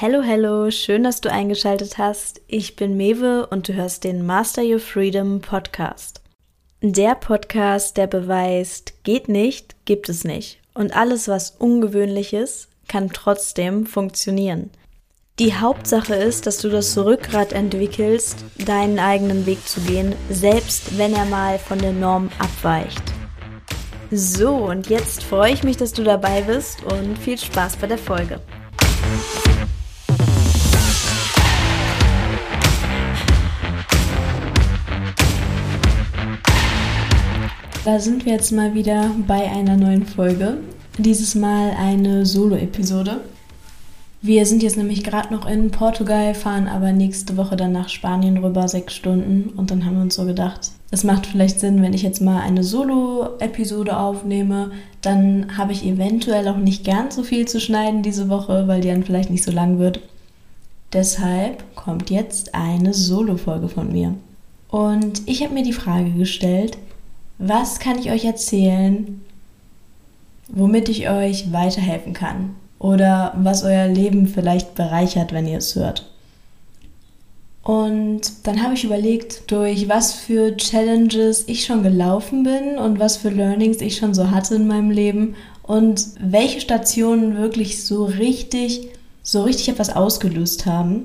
Hallo, 0.00 0.24
hallo, 0.26 0.72
schön, 0.72 1.04
dass 1.04 1.20
du 1.20 1.30
eingeschaltet 1.30 1.98
hast. 1.98 2.40
Ich 2.48 2.74
bin 2.74 2.96
Mewe 2.96 3.46
und 3.46 3.68
du 3.68 3.74
hörst 3.74 4.02
den 4.02 4.26
Master 4.26 4.64
Your 4.64 4.80
Freedom 4.80 5.40
Podcast. 5.40 6.20
Der 6.80 7.14
Podcast, 7.14 7.96
der 7.96 8.08
beweist, 8.08 9.04
geht 9.04 9.28
nicht, 9.28 9.76
gibt 9.84 10.08
es 10.08 10.24
nicht. 10.24 10.58
Und 10.74 10.96
alles, 10.96 11.28
was 11.28 11.50
ungewöhnlich 11.60 12.32
ist, 12.32 12.70
kann 12.88 13.10
trotzdem 13.10 13.86
funktionieren. 13.86 14.70
Die 15.38 15.54
Hauptsache 15.54 16.16
ist, 16.16 16.48
dass 16.48 16.58
du 16.58 16.70
das 16.70 16.98
Rückgrat 16.98 17.52
entwickelst, 17.52 18.44
deinen 18.66 18.98
eigenen 18.98 19.46
Weg 19.46 19.64
zu 19.64 19.80
gehen, 19.82 20.16
selbst 20.28 20.98
wenn 20.98 21.14
er 21.14 21.26
mal 21.26 21.56
von 21.60 21.78
der 21.78 21.92
Norm 21.92 22.30
abweicht. 22.40 23.12
So, 24.10 24.56
und 24.56 24.88
jetzt 24.88 25.22
freue 25.22 25.52
ich 25.52 25.62
mich, 25.62 25.76
dass 25.76 25.92
du 25.92 26.02
dabei 26.02 26.42
bist 26.42 26.82
und 26.82 27.16
viel 27.16 27.38
Spaß 27.38 27.76
bei 27.76 27.86
der 27.86 27.98
Folge. 27.98 28.40
Da 37.84 38.00
sind 38.00 38.24
wir 38.24 38.32
jetzt 38.32 38.50
mal 38.50 38.72
wieder 38.72 39.10
bei 39.28 39.50
einer 39.50 39.76
neuen 39.76 40.06
Folge. 40.06 40.56
Dieses 40.96 41.34
Mal 41.34 41.72
eine 41.78 42.24
Solo-Episode. 42.24 43.20
Wir 44.22 44.46
sind 44.46 44.62
jetzt 44.62 44.78
nämlich 44.78 45.04
gerade 45.04 45.34
noch 45.34 45.44
in 45.46 45.70
Portugal, 45.70 46.32
fahren 46.32 46.66
aber 46.66 46.92
nächste 46.92 47.36
Woche 47.36 47.56
dann 47.56 47.72
nach 47.72 47.90
Spanien 47.90 48.38
rüber, 48.38 48.68
sechs 48.68 48.94
Stunden. 48.94 49.50
Und 49.50 49.70
dann 49.70 49.84
haben 49.84 49.96
wir 49.96 50.02
uns 50.02 50.14
so 50.14 50.24
gedacht, 50.24 50.70
es 50.92 51.04
macht 51.04 51.26
vielleicht 51.26 51.60
Sinn, 51.60 51.82
wenn 51.82 51.92
ich 51.92 52.02
jetzt 52.02 52.22
mal 52.22 52.40
eine 52.40 52.64
Solo-Episode 52.64 53.98
aufnehme. 53.98 54.70
Dann 55.02 55.58
habe 55.58 55.72
ich 55.72 55.84
eventuell 55.84 56.48
auch 56.48 56.56
nicht 56.56 56.86
ganz 56.86 57.16
so 57.16 57.22
viel 57.22 57.46
zu 57.46 57.60
schneiden 57.60 58.02
diese 58.02 58.30
Woche, 58.30 58.66
weil 58.66 58.80
die 58.80 58.88
dann 58.88 59.04
vielleicht 59.04 59.28
nicht 59.28 59.44
so 59.44 59.52
lang 59.52 59.78
wird. 59.78 60.00
Deshalb 60.94 61.62
kommt 61.74 62.08
jetzt 62.08 62.54
eine 62.54 62.94
Solo-Folge 62.94 63.68
von 63.68 63.92
mir. 63.92 64.14
Und 64.68 65.20
ich 65.26 65.42
habe 65.42 65.52
mir 65.52 65.64
die 65.64 65.74
Frage 65.74 66.12
gestellt, 66.12 66.78
was 67.38 67.78
kann 67.78 67.98
ich 67.98 68.10
euch 68.10 68.24
erzählen, 68.24 69.20
womit 70.48 70.88
ich 70.88 71.08
euch 71.08 71.52
weiterhelfen 71.52 72.12
kann? 72.12 72.54
Oder 72.78 73.32
was 73.36 73.64
euer 73.64 73.88
Leben 73.88 74.26
vielleicht 74.28 74.74
bereichert, 74.74 75.32
wenn 75.32 75.46
ihr 75.46 75.58
es 75.58 75.74
hört? 75.74 76.10
Und 77.62 78.46
dann 78.46 78.62
habe 78.62 78.74
ich 78.74 78.84
überlegt, 78.84 79.50
durch 79.50 79.88
was 79.88 80.12
für 80.12 80.54
Challenges 80.56 81.44
ich 81.46 81.64
schon 81.64 81.82
gelaufen 81.82 82.42
bin 82.42 82.76
und 82.76 82.98
was 82.98 83.16
für 83.16 83.30
Learnings 83.30 83.80
ich 83.80 83.96
schon 83.96 84.12
so 84.12 84.30
hatte 84.30 84.56
in 84.56 84.66
meinem 84.66 84.90
Leben 84.90 85.34
und 85.62 86.08
welche 86.20 86.60
Stationen 86.60 87.38
wirklich 87.38 87.82
so 87.84 88.04
richtig, 88.04 88.88
so 89.22 89.44
richtig 89.44 89.70
etwas 89.70 89.96
ausgelöst 89.96 90.66
haben. 90.66 91.04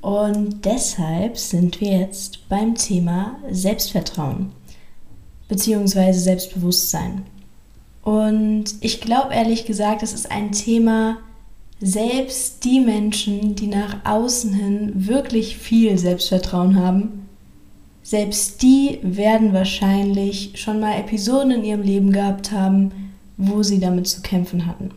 Und 0.00 0.64
deshalb 0.64 1.36
sind 1.36 1.82
wir 1.82 1.98
jetzt 1.98 2.48
beim 2.48 2.74
Thema 2.74 3.36
Selbstvertrauen 3.50 4.52
beziehungsweise 5.48 6.20
Selbstbewusstsein. 6.20 7.22
Und 8.02 8.74
ich 8.80 9.00
glaube 9.00 9.34
ehrlich 9.34 9.66
gesagt, 9.66 10.02
es 10.02 10.12
ist 10.12 10.30
ein 10.30 10.52
Thema, 10.52 11.18
selbst 11.80 12.64
die 12.64 12.80
Menschen, 12.80 13.54
die 13.54 13.66
nach 13.66 14.04
außen 14.04 14.52
hin 14.52 14.92
wirklich 14.94 15.56
viel 15.56 15.98
Selbstvertrauen 15.98 16.76
haben, 16.76 17.28
selbst 18.02 18.62
die 18.62 18.98
werden 19.02 19.52
wahrscheinlich 19.52 20.52
schon 20.54 20.80
mal 20.80 20.98
Episoden 20.98 21.50
in 21.50 21.64
ihrem 21.64 21.82
Leben 21.82 22.12
gehabt 22.12 22.52
haben, 22.52 23.12
wo 23.36 23.62
sie 23.62 23.78
damit 23.78 24.08
zu 24.08 24.22
kämpfen 24.22 24.66
hatten. 24.66 24.90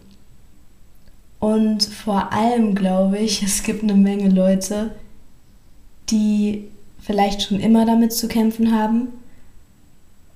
Und 1.40 1.84
vor 1.84 2.32
allem 2.32 2.76
glaube 2.76 3.18
ich, 3.18 3.44
es 3.44 3.64
gibt 3.64 3.84
eine 3.84 3.96
Menge 3.96 4.30
Leute, 4.30 4.92
die 6.10 6.66
vielleicht 7.00 7.42
schon 7.42 7.60
immer 7.60 7.86
damit 7.86 8.14
zu 8.14 8.28
kämpfen 8.28 8.74
haben 8.74 9.10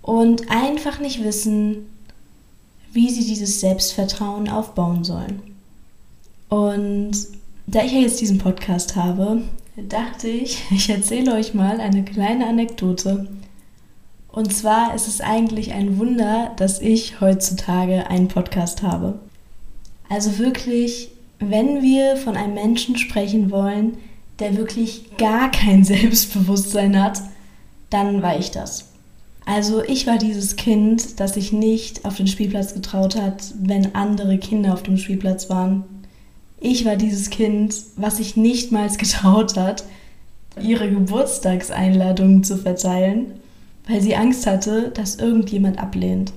und 0.05 0.52
einfach 0.52 0.99
nicht 0.99 1.23
wissen, 1.23 1.88
wie 2.93 3.10
sie 3.10 3.26
dieses 3.26 3.60
Selbstvertrauen 3.60 4.48
aufbauen 4.48 5.04
sollen. 5.04 5.42
Und 6.48 7.14
da 7.66 7.83
ich 7.83 7.92
ja 7.92 8.02
jetzt 8.02 8.21
diesen 8.21 8.38
Podcast 8.38 8.95
habe, 8.95 9.42
dachte 9.76 10.27
ich, 10.27 10.60
ich 10.71 10.92
erzähle 10.92 11.33
euch 11.33 11.55
mal 11.55 11.80
eine 11.80 12.04
kleine 12.05 12.45
Anekdote. 12.45 13.27
Und 14.32 14.54
zwar 14.54 14.93
ist 14.93 15.08
es 15.08 15.21
eigentlich 15.21 15.73
ein 15.73 15.98
Wunder, 15.98 16.52
dass 16.55 16.82
ich 16.82 17.20
heutzutage 17.20 18.08
einen 18.08 18.27
Podcast 18.27 18.83
habe. 18.83 19.17
Also 20.08 20.37
wirklich, 20.37 21.10
wenn 21.39 21.82
wir 21.82 22.16
von 22.16 22.37
einem 22.37 22.54
Menschen 22.54 22.95
sprechen 22.98 23.49
wollen, 23.49 23.98
der 24.37 24.55
wirklich 24.55 25.17
gar 25.17 25.49
kein 25.49 25.83
Selbstbewusstsein 25.83 27.02
hat, 27.02 27.23
dann 27.89 28.22
war 28.22 28.37
ich 28.37 28.52
das. 28.52 28.92
Also 29.45 29.83
ich 29.83 30.08
war 30.08 30.17
dieses 30.17 30.56
Kind, 30.56 31.20
das 31.20 31.36
sich 31.36 31.54
nicht 31.54 32.04
auf 32.04 32.17
den 32.17 32.28
Spielplatz 32.28 32.73
getraut 32.73 33.16
hat, 33.16 33.54
wenn 33.60 33.94
andere 33.94 34.39
Kinder 34.39 34.73
auf 34.73 34.82
dem 34.82 34.98
Spielplatz 34.98 35.50
waren. 35.50 35.83
Ich 36.60 36.83
war 36.83 36.95
dieses 36.95 37.30
Kind, 37.30 37.76
was 37.95 38.17
sich 38.17 38.36
nicht 38.36 38.72
mal 38.72 38.89
getraut 38.98 39.55
hat, 39.55 39.84
ihre 40.60 40.89
Geburtstagseinladungen 40.89 42.44
zu 42.44 42.58
verteilen, 42.58 43.34
weil 43.88 44.02
sie 44.02 44.16
Angst 44.16 44.48
hatte, 44.48 44.89
dass 44.89 45.17
irgendjemand 45.17 45.78
ablehnt. 45.78 46.34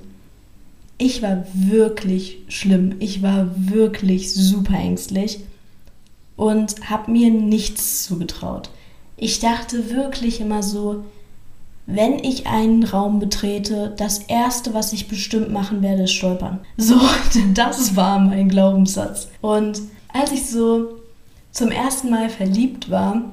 Ich 0.99 1.21
war 1.21 1.45
wirklich 1.53 2.39
schlimm. 2.49 2.95
Ich 2.99 3.23
war 3.23 3.49
wirklich 3.55 4.33
super 4.33 4.75
ängstlich 4.75 5.39
und 6.35 6.89
habe 6.89 7.11
mir 7.11 7.31
nichts 7.31 8.03
zugetraut. 8.03 8.69
Ich 9.15 9.39
dachte 9.39 9.89
wirklich 9.89 10.41
immer 10.41 10.61
so, 10.61 11.05
wenn 11.91 12.19
ich 12.19 12.45
einen 12.47 12.83
Raum 12.83 13.19
betrete, 13.19 13.93
das 13.97 14.19
erste, 14.19 14.73
was 14.73 14.93
ich 14.93 15.07
bestimmt 15.07 15.51
machen 15.51 15.81
werde, 15.81 16.03
ist 16.03 16.13
stolpern. 16.13 16.59
So, 16.77 16.99
das 17.53 17.95
war 17.95 18.19
mein 18.19 18.49
Glaubenssatz. 18.49 19.29
Und 19.41 19.81
als 20.13 20.31
ich 20.31 20.49
so 20.49 20.99
zum 21.51 21.71
ersten 21.71 22.09
Mal 22.09 22.29
verliebt 22.29 22.89
war, 22.89 23.23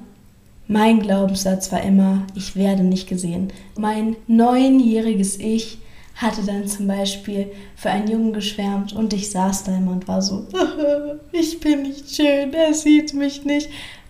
mein 0.69 1.01
Glaubenssatz 1.01 1.71
war 1.71 1.83
immer, 1.83 2.27
ich 2.35 2.57
werde 2.57 2.83
nicht 2.83 3.09
gesehen. 3.09 3.53
Mein 3.79 4.17
neunjähriges 4.27 5.39
Ich 5.39 5.79
hatte 6.17 6.43
dann 6.45 6.67
zum 6.67 6.87
Beispiel 6.87 7.53
für 7.77 7.91
einen 7.91 8.11
Jungen 8.11 8.33
geschwärmt 8.33 8.95
und 8.95 9.13
ich 9.13 9.31
saß 9.31 9.65
da 9.65 9.77
immer 9.77 9.93
und 9.93 10.09
war 10.09 10.23
so, 10.23 10.47
ich 11.33 11.61
bin 11.61 11.83
nicht 11.83 12.17
schön, 12.17 12.53
er 12.55 12.73
sieht 12.73 13.13
mich 13.13 13.45
nicht. 13.45 13.69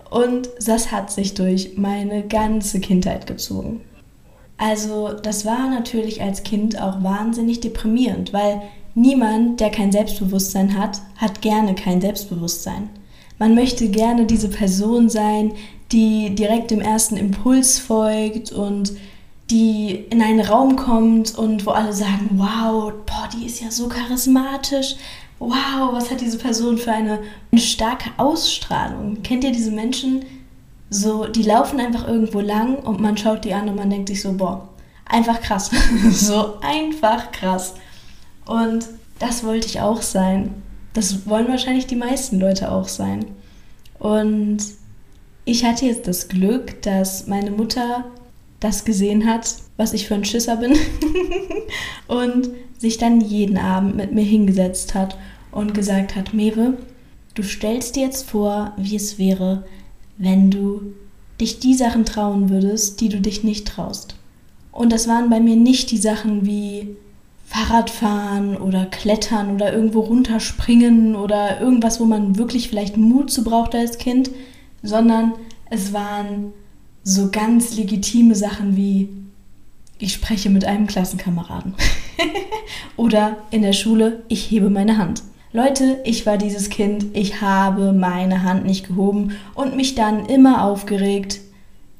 Und 0.09 0.49
das 0.65 0.93
hat 0.93 1.11
sich 1.11 1.35
durch 1.35 1.77
meine 1.77 2.23
ganze 2.23 2.79
Kindheit 2.79 3.27
gezogen. 3.27 3.81
Also 4.59 5.11
das 5.13 5.45
war 5.45 5.69
natürlich 5.69 6.23
als 6.23 6.43
Kind 6.43 6.81
auch 6.81 7.03
wahnsinnig 7.03 7.61
deprimierend, 7.61 8.33
weil 8.33 8.63
niemand, 8.95 9.61
der 9.61 9.71
kein 9.71 9.93
Selbstbewusstsein 9.93 10.79
hat, 10.79 11.01
hat 11.17 11.43
gerne 11.43 11.75
kein 11.75 12.01
Selbstbewusstsein. 12.01 12.89
Man 13.39 13.55
möchte 13.55 13.89
gerne 13.89 14.25
diese 14.25 14.49
Person 14.49 15.11
sein, 15.11 15.53
die 15.93 16.35
direkt 16.35 16.71
dem 16.71 16.81
ersten 16.81 17.17
Impuls 17.17 17.79
folgt 17.79 18.51
und 18.51 18.95
die 19.51 20.07
in 20.11 20.23
einen 20.23 20.41
Raum 20.41 20.77
kommt 20.77 21.37
und 21.39 21.67
wo 21.67 21.71
alle 21.71 21.93
sagen, 21.93 22.31
wow, 22.33 22.93
boah, 23.05 23.29
die 23.33 23.47
ist 23.47 23.61
ja 23.61 23.71
so 23.71 23.89
charismatisch. 23.89 24.97
Wow, 25.39 25.93
was 25.93 26.11
hat 26.11 26.23
diese 26.23 26.39
Person 26.39 26.79
für 26.79 26.93
eine 26.93 27.21
starke 27.55 28.11
Ausstrahlung? 28.17 29.23
Kennt 29.23 29.45
ihr 29.45 29.53
diese 29.53 29.71
Menschen, 29.71 30.25
so, 30.91 31.27
die 31.27 31.43
laufen 31.43 31.81
einfach 31.81 32.07
irgendwo 32.07 32.41
lang 32.41 32.77
und 32.77 33.01
man 33.01 33.17
schaut 33.17 33.45
die 33.45 33.55
an 33.55 33.69
und 33.69 33.77
man 33.77 33.91
denkt 33.91 34.09
sich 34.09 34.23
so, 34.23 34.33
boah, 34.33 34.69
einfach 35.05 35.41
krass. 35.41 35.71
so 36.11 36.59
einfach 36.61 37.33
krass. 37.33 37.75
Und 38.47 38.87
das 39.19 39.45
wollte 39.45 39.67
ich 39.67 39.81
auch 39.81 40.03
sein. 40.03 40.55
Das 40.93 41.29
wollen 41.29 41.49
wahrscheinlich 41.49 41.87
die 41.87 41.97
meisten 41.97 42.39
Leute 42.39 42.71
auch 42.71 42.89
sein. 42.89 43.25
Und 43.99 44.59
ich 45.45 45.65
hatte 45.65 45.87
jetzt 45.87 46.07
das 46.07 46.29
Glück, 46.29 46.83
dass 46.83 47.27
meine 47.27 47.51
Mutter 47.51 48.05
das 48.61 48.85
gesehen 48.85 49.27
hat, 49.27 49.57
was 49.77 49.93
ich 49.93 50.07
für 50.07 50.15
ein 50.15 50.25
Schisser 50.25 50.57
bin. 50.57 50.77
und 52.09 52.51
sich 52.79 52.99
dann 52.99 53.21
jeden 53.21 53.59
Abend 53.59 53.97
mit 53.97 54.13
mir 54.13 54.25
hingesetzt 54.25 54.95
hat 54.95 55.17
und 55.51 55.75
gesagt 55.75 56.15
hat, 56.15 56.35
Mewe, 56.35 56.75
du 57.35 57.43
stellst 57.43 57.97
dir 57.97 58.05
jetzt 58.05 58.29
vor, 58.29 58.73
wie 58.77 58.97
es 58.97 59.19
wäre, 59.19 59.65
wenn 60.19 60.51
du 60.51 60.95
dich 61.41 61.59
die 61.59 61.75
Sachen 61.75 62.05
trauen 62.05 62.49
würdest, 62.49 63.01
die 63.01 63.09
du 63.09 63.21
dich 63.21 63.45
nicht 63.45 63.69
traust. 63.69 64.15
Und 64.73 64.93
das 64.93 65.09
waren 65.09 65.31
bei 65.31 65.41
mir 65.41 65.57
nicht 65.57 65.91
die 65.91 65.99
Sachen 65.99 66.47
wie 66.47 66.97
Fahrradfahren 67.47 68.57
oder 68.57 68.87
Klettern 68.87 69.55
oder 69.55 69.73
irgendwo 69.73 70.01
runterspringen 70.01 71.15
oder 71.15 71.61
irgendwas, 71.61 72.01
wo 72.01 72.05
man 72.05 72.37
wirklich 72.37 72.69
vielleicht 72.69 72.97
Mut 72.97 73.31
zu 73.31 73.45
braucht 73.45 73.75
als 73.75 73.99
Kind, 73.99 74.31
sondern 74.83 75.33
es 75.71 75.93
waren 75.93 76.53
so 77.05 77.31
ganz 77.31 77.77
legitime 77.77 78.35
Sachen 78.35 78.77
wie 78.77 79.09
ich 79.99 80.13
spreche 80.13 80.51
mit 80.51 80.65
einem 80.65 80.87
Klassenkameraden 80.87 81.75
oder 82.97 83.37
in 83.51 83.63
der 83.63 83.73
Schule 83.73 84.25
ich 84.29 84.51
hebe 84.51 84.69
meine 84.69 84.99
Hand. 84.99 85.23
Leute, 85.53 86.01
ich 86.05 86.27
war 86.27 86.37
dieses 86.37 86.71
Kind, 86.71 87.07
ich 87.15 87.41
habe 87.41 87.93
meine 87.93 88.43
Hand 88.43 88.67
nicht 88.67 88.89
gehoben 88.89 89.37
und 89.55 89.77
mich 89.77 89.95
dann 89.95 90.27
immer 90.27 90.65
aufgeregt, 90.65 91.41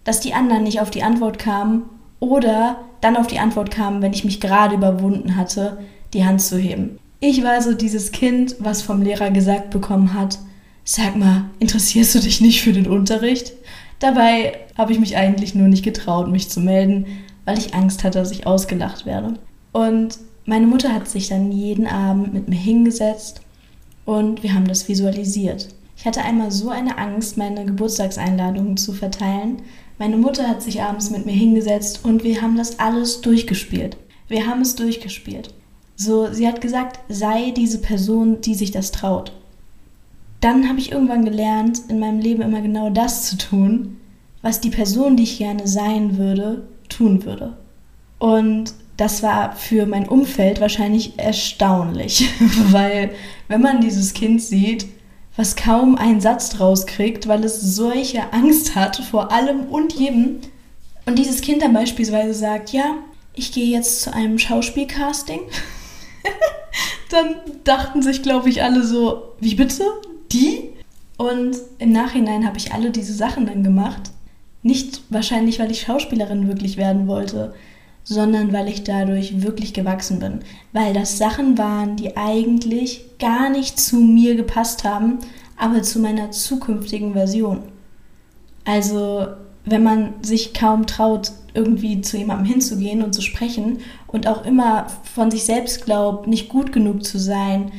dass 0.05 0.21
die 0.21 0.35
anderen 0.35 0.65
nicht 0.65 0.81
auf 0.81 0.91
die 0.91 1.03
Antwort 1.03 1.39
kamen 1.39 1.83
oder 2.21 2.81
dann 3.01 3.17
auf 3.17 3.27
die 3.27 3.39
Antwort 3.39 3.71
kamen, 3.71 4.03
wenn 4.03 4.13
ich 4.13 4.25
mich 4.25 4.41
gerade 4.41 4.75
überwunden 4.75 5.37
hatte, 5.37 5.79
die 6.13 6.25
Hand 6.25 6.43
zu 6.43 6.59
heben. 6.59 6.99
Ich 7.21 7.43
war 7.43 7.63
so 7.63 7.73
dieses 7.73 8.13
Kind, 8.13 8.57
was 8.59 8.83
vom 8.83 9.03
Lehrer 9.03 9.31
gesagt 9.31 9.71
bekommen 9.71 10.15
hat, 10.15 10.39
sag 10.85 11.17
mal, 11.17 11.45
interessierst 11.59 12.15
du 12.15 12.21
dich 12.21 12.41
nicht 12.41 12.63
für 12.63 12.73
den 12.73 12.87
Unterricht? 12.87 13.53
Dabei 13.99 14.59
habe 14.77 14.93
ich 14.93 15.01
mich 15.01 15.17
eigentlich 15.17 15.55
nur 15.55 15.69
nicht 15.69 15.85
getraut, 15.85 16.29
mich 16.29 16.51
zu 16.51 16.61
melden, 16.61 17.07
weil 17.45 17.59
ich 17.59 17.75
Angst 17.75 18.05
hatte, 18.05 18.19
dass 18.19 18.31
ich 18.31 18.47
ausgelacht 18.47 19.07
werde. 19.07 19.35
Und 19.73 20.19
meine 20.47 20.67
Mutter 20.69 20.93
hat 20.95 21.09
sich 21.09 21.29
dann 21.29 21.51
jeden 21.51 21.87
Abend 21.87 22.33
mit 22.33 22.49
mir 22.49 22.57
hingesetzt 22.57 23.41
und 24.05 24.43
wir 24.45 24.55
haben 24.55 24.69
das 24.69 24.89
visualisiert. 24.89 25.69
Ich 25.97 26.07
hatte 26.07 26.23
einmal 26.23 26.53
so 26.53 26.71
eine 26.71 26.99
Angst, 26.99 27.37
meine 27.37 27.65
Geburtstagseinladungen 27.65 28.77
zu 28.77 28.93
verteilen. 28.93 29.63
Meine 29.99 30.17
Mutter 30.17 30.49
hat 30.49 30.63
sich 30.63 30.83
abends 30.83 31.11
mit 31.11 31.27
mir 31.27 31.33
hingesetzt 31.33 32.05
und 32.05 32.23
wir 32.23 32.43
haben 32.43 32.57
das 32.57 32.79
alles 32.79 33.23
durchgespielt. 33.23 33.97
Wir 34.29 34.47
haben 34.47 34.61
es 34.61 34.77
durchgespielt. 34.77 35.53
So, 35.97 36.33
sie 36.33 36.47
hat 36.47 36.61
gesagt, 36.61 37.01
sei 37.09 37.51
diese 37.51 37.81
Person, 37.81 38.41
die 38.41 38.55
sich 38.55 38.71
das 38.71 38.93
traut. 38.93 39.33
Dann 40.41 40.69
habe 40.69 40.79
ich 40.79 40.93
irgendwann 40.93 41.25
gelernt, 41.25 41.81
in 41.89 41.99
meinem 41.99 42.21
Leben 42.21 42.43
immer 42.43 42.61
genau 42.61 42.91
das 42.91 43.29
zu 43.29 43.39
tun, 43.39 43.97
was 44.43 44.61
die 44.61 44.71
Person, 44.71 45.17
die 45.17 45.23
ich 45.23 45.39
gerne 45.39 45.67
sein 45.67 46.19
würde, 46.19 46.69
tun 46.89 47.25
würde. 47.25 47.57
Und 48.19 48.75
das 48.97 49.23
war 49.23 49.55
für 49.55 49.87
mein 49.87 50.09
Umfeld 50.09 50.61
wahrscheinlich 50.61 51.19
erstaunlich, 51.19 52.31
weil 52.71 53.11
wenn 53.49 53.61
man 53.61 53.81
dieses 53.81 54.15
Kind 54.15 54.43
sieht, 54.43 54.87
was 55.37 55.55
kaum 55.55 55.97
einen 55.97 56.21
Satz 56.21 56.49
draus 56.49 56.87
kriegt, 56.87 57.29
weil 57.29 57.45
es 57.45 57.61
solche 57.61 58.33
Angst 58.33 58.75
hat 58.75 58.97
vor 58.97 59.31
allem 59.33 59.67
und 59.67 59.93
jedem, 59.93 60.39
und 61.05 61.19
dieses 61.19 61.43
Kind 61.43 61.63
dann 61.63 61.75
beispielsweise 61.75 62.35
sagt, 62.35 62.73
ja, 62.73 62.97
ich 63.35 63.53
gehe 63.53 63.67
jetzt 63.67 64.01
zu 64.01 64.15
einem 64.15 64.39
Schauspielcasting, 64.39 65.41
dann 67.11 67.37
dachten 67.65 68.03
sich, 68.03 68.23
glaube 68.23 68.49
ich, 68.49 68.63
alle 68.63 68.83
so, 68.83 69.35
wie 69.39 69.55
bitte? 69.55 69.85
Die? 70.33 70.71
Und 71.19 71.57
im 71.79 71.93
Nachhinein 71.93 72.47
habe 72.47 72.59
ich 72.59 72.73
alle 72.73 72.91
diese 72.91 73.13
Sachen 73.13 73.47
dann 73.47 73.63
gemacht. 73.63 74.11
Nicht 74.63 75.03
wahrscheinlich, 75.11 75.59
weil 75.59 75.71
ich 75.71 75.83
Schauspielerin 75.83 76.49
wirklich 76.49 76.77
werden 76.77 77.07
wollte, 77.07 77.55
sondern 78.09 78.53
weil 78.53 78.69
ich 78.69 78.85
dadurch 78.85 79.43
wirklich 79.43 79.75
gewachsen 79.75 80.21
bin. 80.21 80.39
Weil 80.73 80.95
das 80.95 81.19
Sachen 81.19 81.59
waren, 81.59 81.97
die 81.97 82.17
eigentlich 82.17 83.19
gar 83.19 83.51
nicht 83.51 83.81
zu 83.81 83.97
mir 83.97 84.37
gepasst 84.37 84.85
haben, 84.85 85.19
aber 85.57 85.83
zu 85.83 85.99
meiner 85.99 86.31
zukünftigen 86.31 87.15
Version. 87.15 87.63
Also, 88.65 89.27
wenn 89.65 89.83
man 89.83 90.15
sich 90.23 90.55
kaum 90.55 90.87
traut, 90.87 91.33
irgendwie 91.53 92.01
zu 92.01 92.17
jemandem 92.17 92.47
hinzugehen 92.47 93.03
und 93.03 93.13
zu 93.13 93.23
sprechen 93.23 93.79
und 94.07 94.29
auch 94.29 94.45
immer 94.45 94.87
von 95.03 95.33
sich 95.33 95.45
selbst 95.45 95.85
glaubt, 95.85 96.29
nicht 96.29 96.49
gut 96.49 96.73
genug 96.73 97.05
zu 97.05 97.19
sein, 97.19 97.73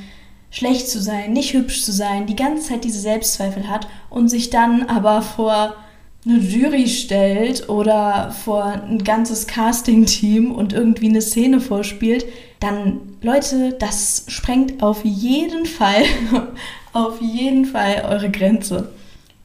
schlecht 0.50 0.90
zu 0.90 1.02
sein, 1.02 1.32
nicht 1.32 1.54
hübsch 1.54 1.84
zu 1.84 1.94
sein, 1.94 2.26
die 2.26 2.36
ganze 2.36 2.70
Zeit 2.70 2.84
diese 2.84 3.00
Selbstzweifel 3.00 3.70
hat 3.70 3.88
und 4.10 4.28
sich 4.28 4.50
dann 4.50 4.84
aber 4.84 5.22
vor 5.22 5.76
eine 6.26 6.40
Jury 6.40 6.88
stellt 6.88 7.70
oder 7.70 8.32
vor 8.32 8.66
ein 8.66 9.04
ganzes 9.04 9.48
Casting-Team 9.48 10.52
und 10.52 10.74
irgendwie 10.74 11.10
eine 11.10 11.22
Szene 11.22 11.62
vorspielt, 11.62 12.26
dann, 12.60 13.02
Leute, 13.22 13.74
das 13.74 14.26
sprengt 14.28 14.82
auf 14.82 15.06
jeden 15.06 15.66
Fall, 15.66 16.04
auf 16.94 17.22
jeden 17.22 17.66
Fall 17.66 18.04
eure 18.10 18.30
Grenze. 18.30 18.92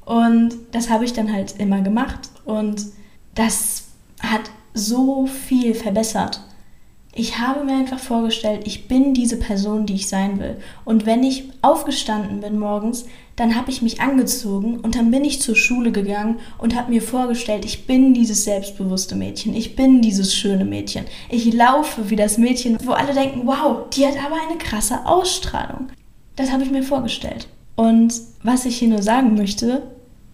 Und 0.04 0.56
das 0.72 0.90
habe 0.90 1.04
ich 1.04 1.12
dann 1.12 1.32
halt 1.32 1.54
immer 1.58 1.80
gemacht 1.80 2.30
und 2.44 2.86
das 3.34 3.84
hat 4.20 4.50
so 4.74 5.26
viel 5.26 5.74
verbessert. 5.74 6.40
Ich 7.14 7.38
habe 7.38 7.62
mir 7.64 7.74
einfach 7.74 7.98
vorgestellt, 7.98 8.62
ich 8.64 8.88
bin 8.88 9.12
diese 9.12 9.38
Person, 9.38 9.84
die 9.84 9.96
ich 9.96 10.08
sein 10.08 10.40
will. 10.40 10.56
Und 10.86 11.04
wenn 11.04 11.22
ich 11.22 11.44
aufgestanden 11.60 12.40
bin 12.40 12.58
morgens, 12.58 13.04
dann 13.36 13.54
habe 13.54 13.70
ich 13.70 13.82
mich 13.82 14.00
angezogen 14.00 14.80
und 14.80 14.94
dann 14.94 15.10
bin 15.10 15.22
ich 15.22 15.42
zur 15.42 15.54
Schule 15.54 15.92
gegangen 15.92 16.40
und 16.56 16.74
habe 16.74 16.90
mir 16.90 17.02
vorgestellt, 17.02 17.66
ich 17.66 17.86
bin 17.86 18.14
dieses 18.14 18.44
selbstbewusste 18.44 19.14
Mädchen, 19.14 19.54
ich 19.54 19.76
bin 19.76 20.00
dieses 20.00 20.34
schöne 20.34 20.64
Mädchen. 20.64 21.04
Ich 21.28 21.52
laufe 21.52 22.08
wie 22.08 22.16
das 22.16 22.38
Mädchen, 22.38 22.78
wo 22.82 22.92
alle 22.92 23.12
denken, 23.12 23.42
wow, 23.44 23.90
die 23.90 24.06
hat 24.06 24.16
aber 24.16 24.36
eine 24.48 24.58
krasse 24.58 25.04
Ausstrahlung. 25.04 25.88
Das 26.36 26.50
habe 26.50 26.62
ich 26.62 26.70
mir 26.70 26.82
vorgestellt. 26.82 27.46
Und 27.76 28.14
was 28.42 28.64
ich 28.64 28.78
hier 28.78 28.88
nur 28.88 29.02
sagen 29.02 29.34
möchte, 29.34 29.82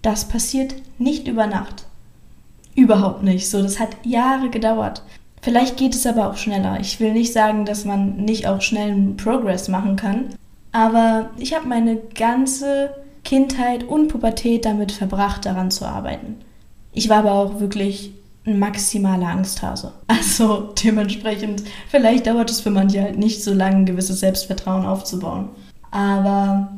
das 0.03 0.29
passiert 0.29 0.75
nicht 0.99 1.27
über 1.27 1.49
Nacht. 1.49 1.87
Überhaupt 2.77 3.25
nicht. 3.25 3.51
So, 3.51 3.63
das 3.63 3.81
hat 3.81 3.91
Jahre 4.05 4.49
gedauert. 4.51 5.03
Vielleicht 5.43 5.77
geht 5.77 5.95
es 5.95 6.07
aber 6.07 6.31
auch 6.31 6.37
schneller. 6.37 6.79
Ich 6.81 7.01
will 7.01 7.13
nicht 7.13 7.33
sagen, 7.33 7.65
dass 7.65 7.85
man 7.85 8.17
nicht 8.17 8.47
auch 8.47 8.61
schnell 8.61 8.91
einen 8.91 9.17
Progress 9.17 9.69
machen 9.69 9.97
kann. 9.97 10.27
Aber 10.73 11.31
ich 11.39 11.55
habe 11.55 11.67
meine 11.67 11.97
ganze 11.97 12.91
Kindheit 13.25 13.85
und 13.85 14.09
Pubertät 14.09 14.65
damit 14.65 14.93
verbracht, 14.93 15.47
daran 15.47 15.71
zu 15.71 15.87
arbeiten. 15.87 16.37
Ich 16.93 17.09
war 17.09 17.19
aber 17.19 17.33
auch 17.33 17.61
wirklich 17.61 18.13
ein 18.47 18.59
maximaler 18.59 19.29
Angsthase. 19.29 19.93
Also 20.09 20.75
dementsprechend, 20.85 21.63
vielleicht 21.89 22.27
dauert 22.27 22.51
es 22.51 22.61
für 22.61 22.71
manche 22.71 23.03
halt 23.03 23.19
nicht 23.19 23.43
so 23.43 23.55
lange, 23.55 23.77
ein 23.77 23.87
gewisses 23.87 24.21
Selbstvertrauen 24.21 24.85
aufzubauen. 24.85 25.49
Aber 25.91 26.69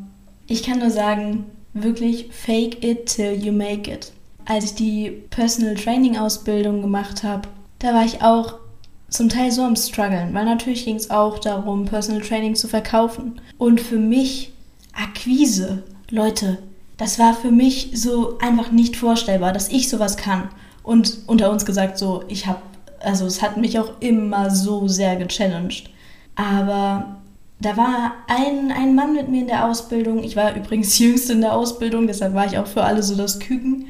ich 0.47 0.63
kann 0.63 0.79
nur 0.79 0.91
sagen, 0.91 1.47
wirklich 1.73 2.29
fake 2.31 2.85
it 2.85 3.07
till 3.07 3.33
you 3.33 3.53
make 3.53 3.91
it. 3.91 4.13
Als 4.45 4.65
ich 4.65 4.75
die 4.75 5.11
Personal 5.31 5.75
Training 5.75 6.17
Ausbildung 6.17 6.83
gemacht 6.83 7.23
habe, 7.23 7.49
da 7.81 7.95
war 7.95 8.05
ich 8.05 8.23
auch 8.23 8.55
zum 9.09 9.29
Teil 9.29 9.51
so 9.51 9.63
am 9.63 9.75
struggeln, 9.75 10.33
weil 10.33 10.45
natürlich 10.45 10.85
ging 10.85 10.97
es 10.97 11.11
auch 11.11 11.39
darum, 11.39 11.85
Personal 11.85 12.23
Training 12.23 12.55
zu 12.55 12.69
verkaufen. 12.69 13.41
Und 13.59 13.81
für 13.81 13.99
mich 13.99 14.53
Akquise, 14.95 15.83
Leute, 16.11 16.59
das 16.97 17.19
war 17.19 17.35
für 17.35 17.51
mich 17.51 17.91
so 17.95 18.39
einfach 18.39 18.71
nicht 18.71 18.97
vorstellbar, 18.97 19.53
dass 19.53 19.69
ich 19.69 19.89
sowas 19.89 20.17
kann. 20.17 20.49
Und 20.83 21.19
unter 21.27 21.51
uns 21.51 21.67
gesagt, 21.67 21.99
so, 21.99 22.25
ich 22.29 22.47
habe, 22.47 22.61
also 23.01 23.27
es 23.27 23.43
hat 23.43 23.57
mich 23.57 23.79
auch 23.79 24.01
immer 24.01 24.51
so 24.51 24.87
sehr 24.87 25.17
gechallenged. 25.17 25.91
Aber 26.37 27.17
da 27.61 27.77
war 27.77 28.13
ein, 28.29 28.71
ein 28.71 28.95
Mann 28.95 29.15
mit 29.15 29.29
mir 29.29 29.43
in 29.43 29.47
der 29.47 29.67
Ausbildung. 29.67 30.23
Ich 30.23 30.37
war 30.37 30.55
übrigens 30.55 30.99
jüngst 31.01 31.31
in 31.31 31.41
der 31.41 31.55
Ausbildung, 31.55 32.07
deshalb 32.07 32.35
war 32.35 32.47
ich 32.47 32.59
auch 32.59 32.67
für 32.67 32.85
alle 32.85 33.03
so 33.03 33.17
das 33.17 33.41
Küken. 33.41 33.87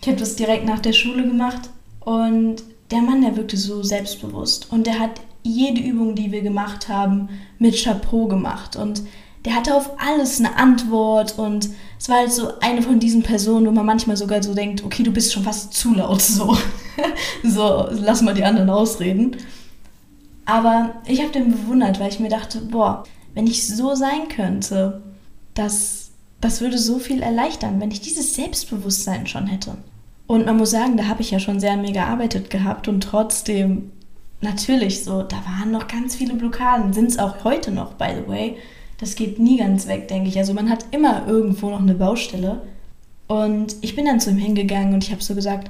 Ich 0.00 0.08
habe 0.08 0.18
das 0.18 0.36
direkt 0.36 0.66
nach 0.66 0.80
der 0.80 0.92
Schule 0.92 1.22
gemacht. 1.26 1.70
Und 2.00 2.62
der 2.90 3.02
Mann, 3.02 3.22
der 3.22 3.36
wirkte 3.36 3.56
so 3.56 3.82
selbstbewusst 3.82 4.70
und 4.70 4.86
der 4.86 4.98
hat 4.98 5.20
jede 5.42 5.80
Übung, 5.80 6.14
die 6.14 6.32
wir 6.32 6.42
gemacht 6.42 6.88
haben, 6.88 7.28
mit 7.58 7.82
Chapeau 7.82 8.26
gemacht 8.26 8.76
und 8.76 9.02
der 9.44 9.54
hatte 9.54 9.74
auf 9.74 9.92
alles 9.98 10.38
eine 10.38 10.56
Antwort 10.56 11.38
und 11.38 11.70
es 11.98 12.08
war 12.08 12.18
halt 12.18 12.32
so 12.32 12.58
eine 12.60 12.82
von 12.82 13.00
diesen 13.00 13.22
Personen, 13.22 13.66
wo 13.66 13.70
man 13.70 13.86
manchmal 13.86 14.16
sogar 14.16 14.42
so 14.42 14.54
denkt, 14.54 14.84
okay, 14.84 15.02
du 15.02 15.12
bist 15.12 15.32
schon 15.32 15.44
fast 15.44 15.72
zu 15.72 15.94
laut, 15.94 16.20
so, 16.20 16.56
so 17.42 17.88
lass 17.90 18.20
mal 18.20 18.34
die 18.34 18.44
anderen 18.44 18.68
ausreden. 18.68 19.36
Aber 20.44 20.94
ich 21.06 21.20
habe 21.20 21.32
den 21.32 21.52
bewundert, 21.52 22.00
weil 22.00 22.10
ich 22.10 22.20
mir 22.20 22.28
dachte, 22.28 22.60
boah, 22.60 23.04
wenn 23.34 23.46
ich 23.46 23.66
so 23.66 23.94
sein 23.94 24.28
könnte, 24.28 25.00
das, 25.54 26.10
das 26.40 26.60
würde 26.60 26.78
so 26.78 26.98
viel 26.98 27.22
erleichtern, 27.22 27.80
wenn 27.80 27.90
ich 27.90 28.00
dieses 28.00 28.34
Selbstbewusstsein 28.34 29.26
schon 29.26 29.46
hätte. 29.46 29.76
Und 30.30 30.46
man 30.46 30.58
muss 30.58 30.70
sagen, 30.70 30.96
da 30.96 31.08
habe 31.08 31.22
ich 31.22 31.32
ja 31.32 31.40
schon 31.40 31.58
sehr 31.58 31.72
an 31.72 31.82
mir 31.82 31.90
gearbeitet 31.90 32.50
gehabt 32.50 32.86
und 32.86 33.00
trotzdem 33.00 33.90
natürlich 34.40 35.02
so, 35.02 35.24
da 35.24 35.38
waren 35.38 35.72
noch 35.72 35.88
ganz 35.88 36.14
viele 36.14 36.34
Blockaden, 36.34 36.92
sind 36.92 37.08
es 37.08 37.18
auch 37.18 37.42
heute 37.42 37.72
noch, 37.72 37.94
by 37.94 38.10
the 38.14 38.30
way. 38.30 38.56
Das 38.98 39.16
geht 39.16 39.40
nie 39.40 39.56
ganz 39.56 39.88
weg, 39.88 40.06
denke 40.06 40.28
ich. 40.28 40.38
Also 40.38 40.54
man 40.54 40.70
hat 40.70 40.86
immer 40.92 41.26
irgendwo 41.26 41.68
noch 41.70 41.80
eine 41.80 41.94
Baustelle. 41.94 42.62
Und 43.26 43.74
ich 43.80 43.96
bin 43.96 44.04
dann 44.04 44.20
zu 44.20 44.30
ihm 44.30 44.36
hingegangen 44.36 44.94
und 44.94 45.02
ich 45.02 45.10
habe 45.10 45.20
so 45.20 45.34
gesagt, 45.34 45.68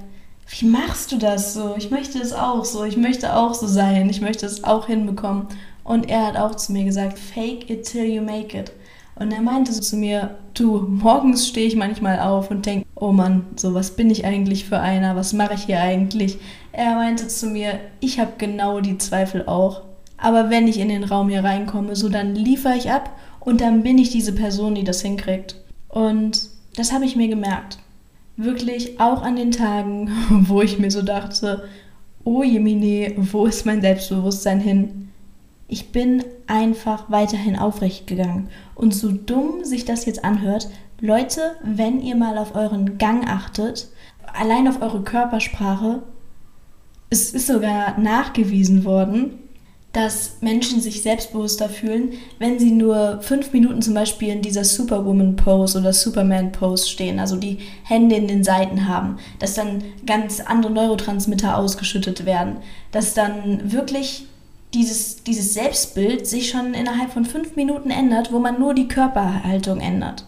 wie 0.51 0.67
machst 0.67 1.11
du 1.11 1.17
das 1.17 1.55
so? 1.55 1.75
Ich 1.79 1.91
möchte 1.91 2.19
es 2.19 2.35
auch 2.35 2.67
so, 2.67 2.85
ich 2.85 2.99
möchte 2.99 3.35
auch 3.35 3.55
so 3.55 3.67
sein, 3.67 4.11
ich 4.11 4.21
möchte 4.21 4.45
es 4.45 4.63
auch 4.63 4.89
hinbekommen. 4.89 5.47
Und 5.85 6.11
er 6.11 6.27
hat 6.27 6.37
auch 6.37 6.55
zu 6.55 6.73
mir 6.73 6.85
gesagt, 6.85 7.19
fake 7.19 7.71
it 7.71 7.85
till 7.85 8.05
you 8.05 8.21
make 8.21 8.55
it. 8.55 8.73
Und 9.15 9.33
er 9.33 9.41
meinte 9.41 9.73
so 9.73 9.81
zu 9.81 9.97
mir, 9.97 10.37
du, 10.53 10.87
morgens 10.87 11.49
stehe 11.49 11.67
ich 11.67 11.77
manchmal 11.77 12.21
auf 12.21 12.51
und 12.51 12.67
denke, 12.67 12.90
oh 13.01 13.13
Mann, 13.13 13.47
so 13.57 13.75
was 13.75 13.93
bin 13.93 14.11
ich 14.11 14.25
eigentlich 14.25 14.67
für 14.67 14.79
einer, 14.79 15.17
was 15.17 15.33
mache 15.33 15.55
ich 15.55 15.65
hier 15.65 15.81
eigentlich? 15.81 16.39
Er 16.71 16.95
meinte 16.95 17.27
zu 17.29 17.47
mir, 17.47 17.81
ich 17.99 18.21
habe 18.21 18.33
genau 18.39 18.81
die 18.81 18.99
Zweifel 18.99 19.47
auch. 19.47 19.83
Aber 20.19 20.51
wenn 20.51 20.69
ich 20.69 20.79
in 20.79 20.91
den 20.91 21.05
Raum 21.05 21.31
hier 21.31 21.43
reinkomme, 21.43 21.97
so 21.97 22.11
dann 22.11 22.35
liefere 22.35 22.77
ich 22.77 22.91
ab 22.91 23.17
und 23.41 23.63
dann 23.63 23.83
bin 23.83 23.97
ich 23.99 24.11
diese 24.11 24.35
Person, 24.35 24.75
die 24.75 24.85
das 24.85 25.01
hinkriegt. 25.01 25.57
Und 25.89 26.51
das 26.77 26.93
habe 26.93 27.07
ich 27.07 27.17
mir 27.17 27.29
gemerkt. 27.29 27.79
Wirklich 28.37 29.01
auch 29.01 29.23
an 29.23 29.37
den 29.37 29.51
Tagen, 29.51 30.11
wo 30.31 30.61
ich 30.61 30.79
mir 30.79 30.91
so 30.91 31.03
dachte, 31.03 31.65
oh 32.25 32.43
Jemine, 32.43 33.15
wo 33.17 33.47
ist 33.47 33.65
mein 33.65 33.81
Selbstbewusstsein 33.81 34.61
hin? 34.61 35.09
Ich 35.69 35.91
bin 35.91 36.23
einfach 36.47 37.11
weiterhin 37.11 37.57
aufrecht 37.57 38.07
gegangen. 38.07 38.49
Und 38.75 38.95
so 38.95 39.11
dumm 39.11 39.65
sich 39.65 39.85
das 39.85 40.05
jetzt 40.05 40.25
anhört, 40.25 40.69
Leute, 41.01 41.57
wenn 41.63 42.01
ihr 42.03 42.15
mal 42.15 42.37
auf 42.37 42.55
euren 42.55 42.99
Gang 42.99 43.27
achtet, 43.27 43.89
allein 44.35 44.69
auf 44.69 44.83
eure 44.83 45.03
Körpersprache, 45.03 46.03
es 47.09 47.33
ist 47.33 47.47
sogar 47.47 47.99
nachgewiesen 47.99 48.85
worden, 48.85 49.39
dass 49.93 50.37
Menschen 50.41 50.81
sich 50.81 51.03
selbstbewusster 51.03 51.69
fühlen, 51.69 52.13
wenn 52.39 52.61
sie 52.61 52.71
nur 52.71 53.21
fünf 53.23 53.53
Minuten 53.53 53.83
zum 53.83 53.95
Beispiel 53.95 54.29
in 54.29 54.43
dieser 54.43 54.63
Superwoman-Pose 54.63 55.81
oder 55.81 55.93
Superman-Pose 55.93 56.89
stehen, 56.89 57.19
also 57.19 57.37
die 57.37 57.59
Hände 57.83 58.15
in 58.15 58.29
den 58.29 58.45
Seiten 58.45 58.87
haben, 58.87 59.17
dass 59.41 59.55
dann 59.55 59.83
ganz 60.07 60.41
andere 60.41 60.73
Neurotransmitter 60.73 61.57
ausgeschüttet 61.57 62.25
werden, 62.25 62.59
dass 62.93 63.15
dann 63.15 63.73
wirklich 63.73 64.27
dieses, 64.75 65.25
dieses 65.25 65.55
Selbstbild 65.55 66.27
sich 66.27 66.51
schon 66.51 66.75
innerhalb 66.75 67.11
von 67.11 67.25
fünf 67.25 67.57
Minuten 67.57 67.91
ändert, 67.91 68.33
wo 68.33 68.39
man 68.39 68.61
nur 68.61 68.75
die 68.75 68.87
Körperhaltung 68.87 69.81
ändert. 69.81 70.27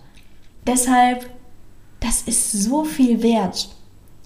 Deshalb, 0.67 1.29
das 2.01 2.23
ist 2.23 2.53
so 2.53 2.85
viel 2.85 3.23
wert. 3.23 3.69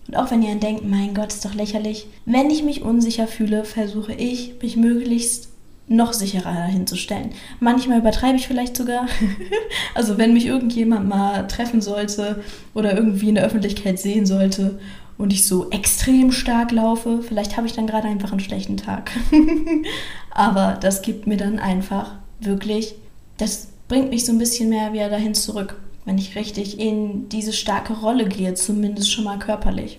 Und 0.09 0.17
auch 0.17 0.31
wenn 0.31 0.43
ihr 0.43 0.55
denkt, 0.57 0.85
mein 0.85 1.15
Gott, 1.15 1.33
ist 1.33 1.45
doch 1.45 1.55
lächerlich, 1.55 2.07
wenn 2.25 2.51
ich 2.51 2.63
mich 2.63 2.83
unsicher 2.83 3.27
fühle, 3.27 3.65
versuche 3.65 4.13
ich, 4.13 4.55
mich 4.63 4.77
möglichst 4.77 5.49
noch 5.89 6.13
sicherer 6.13 6.65
hinzustellen. 6.65 7.31
Manchmal 7.61 7.99
übertreibe 7.99 8.37
ich 8.37 8.47
vielleicht 8.47 8.77
sogar. 8.77 9.07
also 9.95 10.19
wenn 10.19 10.35
mich 10.35 10.47
irgendjemand 10.47 11.09
mal 11.09 11.47
treffen 11.47 11.81
sollte 11.81 12.43
oder 12.75 12.95
irgendwie 12.95 13.29
in 13.29 13.37
der 13.37 13.45
Öffentlichkeit 13.45 13.99
sehen 13.99 14.27
sollte 14.27 14.79
und 15.17 15.33
ich 15.33 15.47
so 15.47 15.71
extrem 15.71 16.33
stark 16.33 16.73
laufe, 16.73 17.23
vielleicht 17.23 17.57
habe 17.57 17.67
ich 17.67 17.73
dann 17.73 17.87
gerade 17.87 18.09
einfach 18.09 18.33
einen 18.33 18.41
schlechten 18.41 18.77
Tag. 18.77 19.11
Aber 20.31 20.77
das 20.81 21.03
gibt 21.03 21.27
mir 21.27 21.37
dann 21.37 21.59
einfach 21.59 22.17
wirklich, 22.41 22.97
das 23.39 23.69
bringt 23.89 24.11
mich 24.11 24.27
so 24.27 24.33
ein 24.33 24.39
bisschen 24.39 24.69
mehr 24.69 24.93
wieder 24.93 25.09
dahin 25.09 25.35
zurück 25.35 25.77
wenn 26.07 26.17
ich 26.17 26.37
richtig 26.37 26.81
in 26.81 27.29
diese 27.29 27.53
starke 27.53 27.93
Rolle 27.93 28.27
gehe, 28.27 28.55
zumindest 28.55 29.13
schon 29.13 29.25
mal 29.25 29.39
körperlich. 29.39 29.99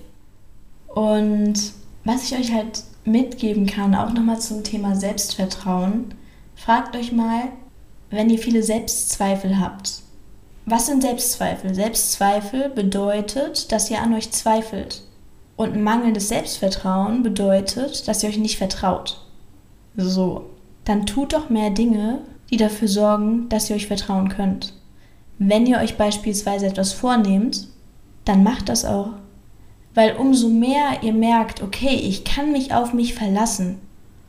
Und 0.88 1.74
was 2.06 2.24
ich 2.24 2.40
euch 2.40 2.54
halt 2.54 2.84
mitgeben 3.04 3.68
kann, 3.68 3.94
auch 3.94 4.12
nochmal 4.12 4.40
zum 4.40 4.64
Thema 4.64 4.96
Selbstvertrauen, 4.96 6.16
fragt 6.56 6.96
euch 6.96 7.12
mal, 7.12 7.50
wenn 8.10 8.30
ihr 8.30 8.40
viele 8.40 8.64
Selbstzweifel 8.64 9.60
habt. 9.60 10.02
Was 10.66 10.86
sind 10.86 11.02
Selbstzweifel? 11.02 11.76
Selbstzweifel 11.76 12.70
bedeutet, 12.70 13.72
dass 13.72 13.92
ihr 13.92 14.02
an 14.02 14.14
euch 14.14 14.32
zweifelt. 14.32 15.04
Und 15.58 15.82
mangelndes 15.82 16.30
Selbstvertrauen 16.30 17.24
bedeutet, 17.24 18.08
dass 18.08 18.24
ihr 18.24 18.30
euch 18.30 18.38
nicht 18.38 18.58
vertraut. 18.58 19.26
So, 19.98 20.46
dann 20.86 21.06
tut 21.06 21.34
doch 21.34 21.50
mehr 21.50 21.72
Dinge, 21.72 22.20
die 22.50 22.58
dafür 22.58 22.88
sorgen, 22.88 23.50
dass 23.50 23.70
ihr 23.70 23.76
euch 23.76 23.88
vertrauen 23.88 24.30
könnt. 24.30 24.74
Wenn 25.40 25.66
ihr 25.66 25.78
euch 25.78 25.98
beispielsweise 25.98 26.68
etwas 26.68 26.94
vornehmt, 26.94 27.68
dann 28.26 28.44
macht 28.44 28.70
das 28.70 28.86
auch. 28.86 29.10
Weil 29.94 30.16
umso 30.16 30.50
mehr 30.50 31.02
ihr 31.02 31.14
merkt, 31.14 31.62
okay, 31.62 31.96
ich 31.96 32.24
kann 32.24 32.52
mich 32.52 32.74
auf 32.74 32.94
mich 32.94 33.14
verlassen, 33.14 33.80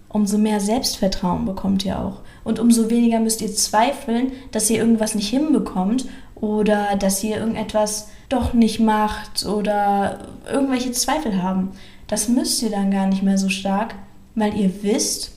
umso 0.09 0.39
mehr 0.39 0.61
Selbstvertrauen 0.61 1.45
bekommt 1.45 1.85
ihr 1.85 1.99
auch. 1.99 2.21
Und 2.45 2.59
umso 2.59 2.91
weniger 2.91 3.21
müsst 3.21 3.43
ihr 3.43 3.55
zweifeln, 3.55 4.33
dass 4.53 4.71
ihr 4.71 4.79
irgendwas 4.79 5.15
nicht 5.15 5.29
hinbekommt 5.29 6.07
oder 6.35 6.97
dass 6.97 7.23
ihr 7.23 7.37
irgendetwas 7.37 8.09
doch 8.29 8.55
nicht 8.55 8.81
macht 8.81 9.45
oder 9.47 10.19
irgendwelche 10.51 10.93
Zweifel 10.93 11.43
haben. 11.43 11.73
Das 12.07 12.29
müsst 12.29 12.63
ihr 12.63 12.71
dann 12.71 12.91
gar 12.91 13.07
nicht 13.07 13.23
mehr 13.23 13.39
so 13.39 13.49
stark, 13.49 13.95
weil 14.35 14.57
ihr 14.57 14.83
wisst, 14.83 15.33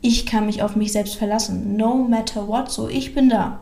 ich 0.00 0.26
kann 0.26 0.46
mich 0.46 0.62
auf 0.62 0.74
mich 0.74 0.92
selbst 0.92 1.14
verlassen. 1.14 1.76
No 1.76 1.94
matter 1.94 2.48
what, 2.48 2.70
so 2.70 2.88
ich 2.88 3.14
bin 3.14 3.28
da. 3.28 3.60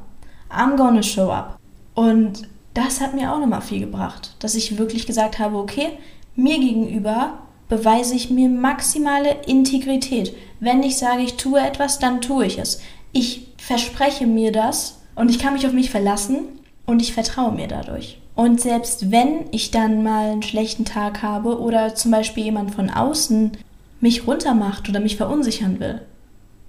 I'm 0.50 0.76
gonna 0.76 1.02
show 1.02 1.30
up. 1.30 1.58
Und 1.94 2.48
das 2.74 3.00
hat 3.00 3.14
mir 3.14 3.32
auch 3.32 3.38
nochmal 3.38 3.62
viel 3.62 3.80
gebracht, 3.80 4.34
dass 4.38 4.54
ich 4.54 4.78
wirklich 4.78 5.06
gesagt 5.06 5.38
habe, 5.38 5.56
okay, 5.56 5.90
mir 6.36 6.58
gegenüber 6.58 7.38
beweise 7.68 8.14
ich 8.14 8.30
mir 8.30 8.48
maximale 8.48 9.42
Integrität. 9.46 10.34
Wenn 10.58 10.82
ich 10.82 10.98
sage, 10.98 11.22
ich 11.22 11.36
tue 11.36 11.60
etwas, 11.60 11.98
dann 11.98 12.20
tue 12.20 12.46
ich 12.46 12.58
es. 12.58 12.80
Ich 13.12 13.48
verspreche 13.56 14.26
mir 14.26 14.52
das 14.52 14.98
und 15.14 15.30
ich 15.30 15.38
kann 15.38 15.54
mich 15.54 15.66
auf 15.66 15.72
mich 15.72 15.90
verlassen 15.90 16.46
und 16.86 17.00
ich 17.00 17.12
vertraue 17.12 17.52
mir 17.52 17.68
dadurch. 17.68 18.18
Und 18.34 18.60
selbst 18.60 19.10
wenn 19.10 19.46
ich 19.50 19.70
dann 19.70 20.02
mal 20.02 20.30
einen 20.30 20.42
schlechten 20.42 20.84
Tag 20.84 21.22
habe 21.22 21.60
oder 21.60 21.94
zum 21.94 22.10
Beispiel 22.10 22.44
jemand 22.44 22.74
von 22.74 22.90
außen 22.90 23.52
mich 24.00 24.26
runtermacht 24.26 24.88
oder 24.88 25.00
mich 25.00 25.16
verunsichern 25.16 25.78
will, 25.78 26.00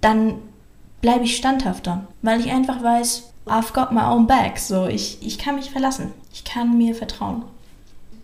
dann 0.01 0.35
bleibe 1.01 1.23
ich 1.23 1.38
standhafter, 1.38 2.07
weil 2.21 2.39
ich 2.39 2.51
einfach 2.51 2.83
weiß, 2.83 3.30
I've 3.45 3.74
got 3.74 3.91
my 3.91 4.05
own 4.05 4.27
back. 4.27 4.57
So, 4.60 4.88
ich, 4.88 5.17
ich 5.21 5.38
kann 5.38 5.55
mich 5.55 5.71
verlassen. 5.71 6.12
Ich 6.33 6.43
kann 6.43 6.77
mir 6.77 6.95
vertrauen. 6.95 7.43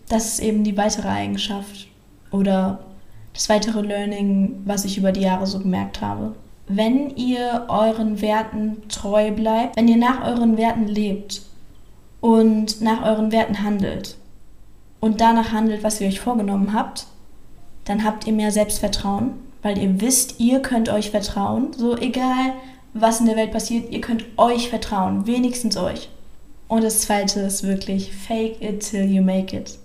Das 0.08 0.26
ist 0.26 0.40
eben 0.40 0.64
die 0.64 0.76
weitere 0.76 1.08
Eigenschaft 1.08 1.88
oder 2.30 2.80
das 3.34 3.48
weitere 3.48 3.82
Learning, 3.82 4.62
was 4.64 4.84
ich 4.84 4.98
über 4.98 5.12
die 5.12 5.20
Jahre 5.20 5.46
so 5.46 5.58
gemerkt 5.58 6.00
habe. 6.00 6.34
Wenn 6.66 7.10
ihr 7.16 7.66
euren 7.68 8.20
Werten 8.20 8.82
treu 8.88 9.30
bleibt, 9.30 9.76
wenn 9.76 9.88
ihr 9.88 9.96
nach 9.96 10.26
euren 10.26 10.56
Werten 10.56 10.86
lebt 10.86 11.42
und 12.20 12.80
nach 12.80 13.04
euren 13.04 13.32
Werten 13.32 13.62
handelt 13.62 14.16
und 15.00 15.20
danach 15.20 15.52
handelt, 15.52 15.82
was 15.82 16.00
ihr 16.00 16.08
euch 16.08 16.20
vorgenommen 16.20 16.72
habt, 16.72 17.06
dann 17.84 18.04
habt 18.04 18.26
ihr 18.26 18.32
mehr 18.32 18.50
Selbstvertrauen, 18.50 19.30
weil 19.62 19.78
ihr 19.78 20.00
wisst, 20.00 20.40
ihr 20.40 20.60
könnt 20.60 20.88
euch 20.88 21.10
vertrauen. 21.10 21.72
So 21.74 21.96
egal, 21.96 22.52
was 23.00 23.20
in 23.20 23.26
der 23.26 23.36
Welt 23.36 23.52
passiert, 23.52 23.90
ihr 23.90 24.00
könnt 24.00 24.24
euch 24.36 24.68
vertrauen, 24.68 25.26
wenigstens 25.26 25.76
euch. 25.76 26.08
Und 26.68 26.84
das 26.84 27.00
zweite 27.00 27.40
ist 27.40 27.62
wirklich 27.62 28.12
fake 28.12 28.60
it 28.60 28.80
till 28.80 29.04
you 29.04 29.22
make 29.22 29.56
it. 29.56 29.78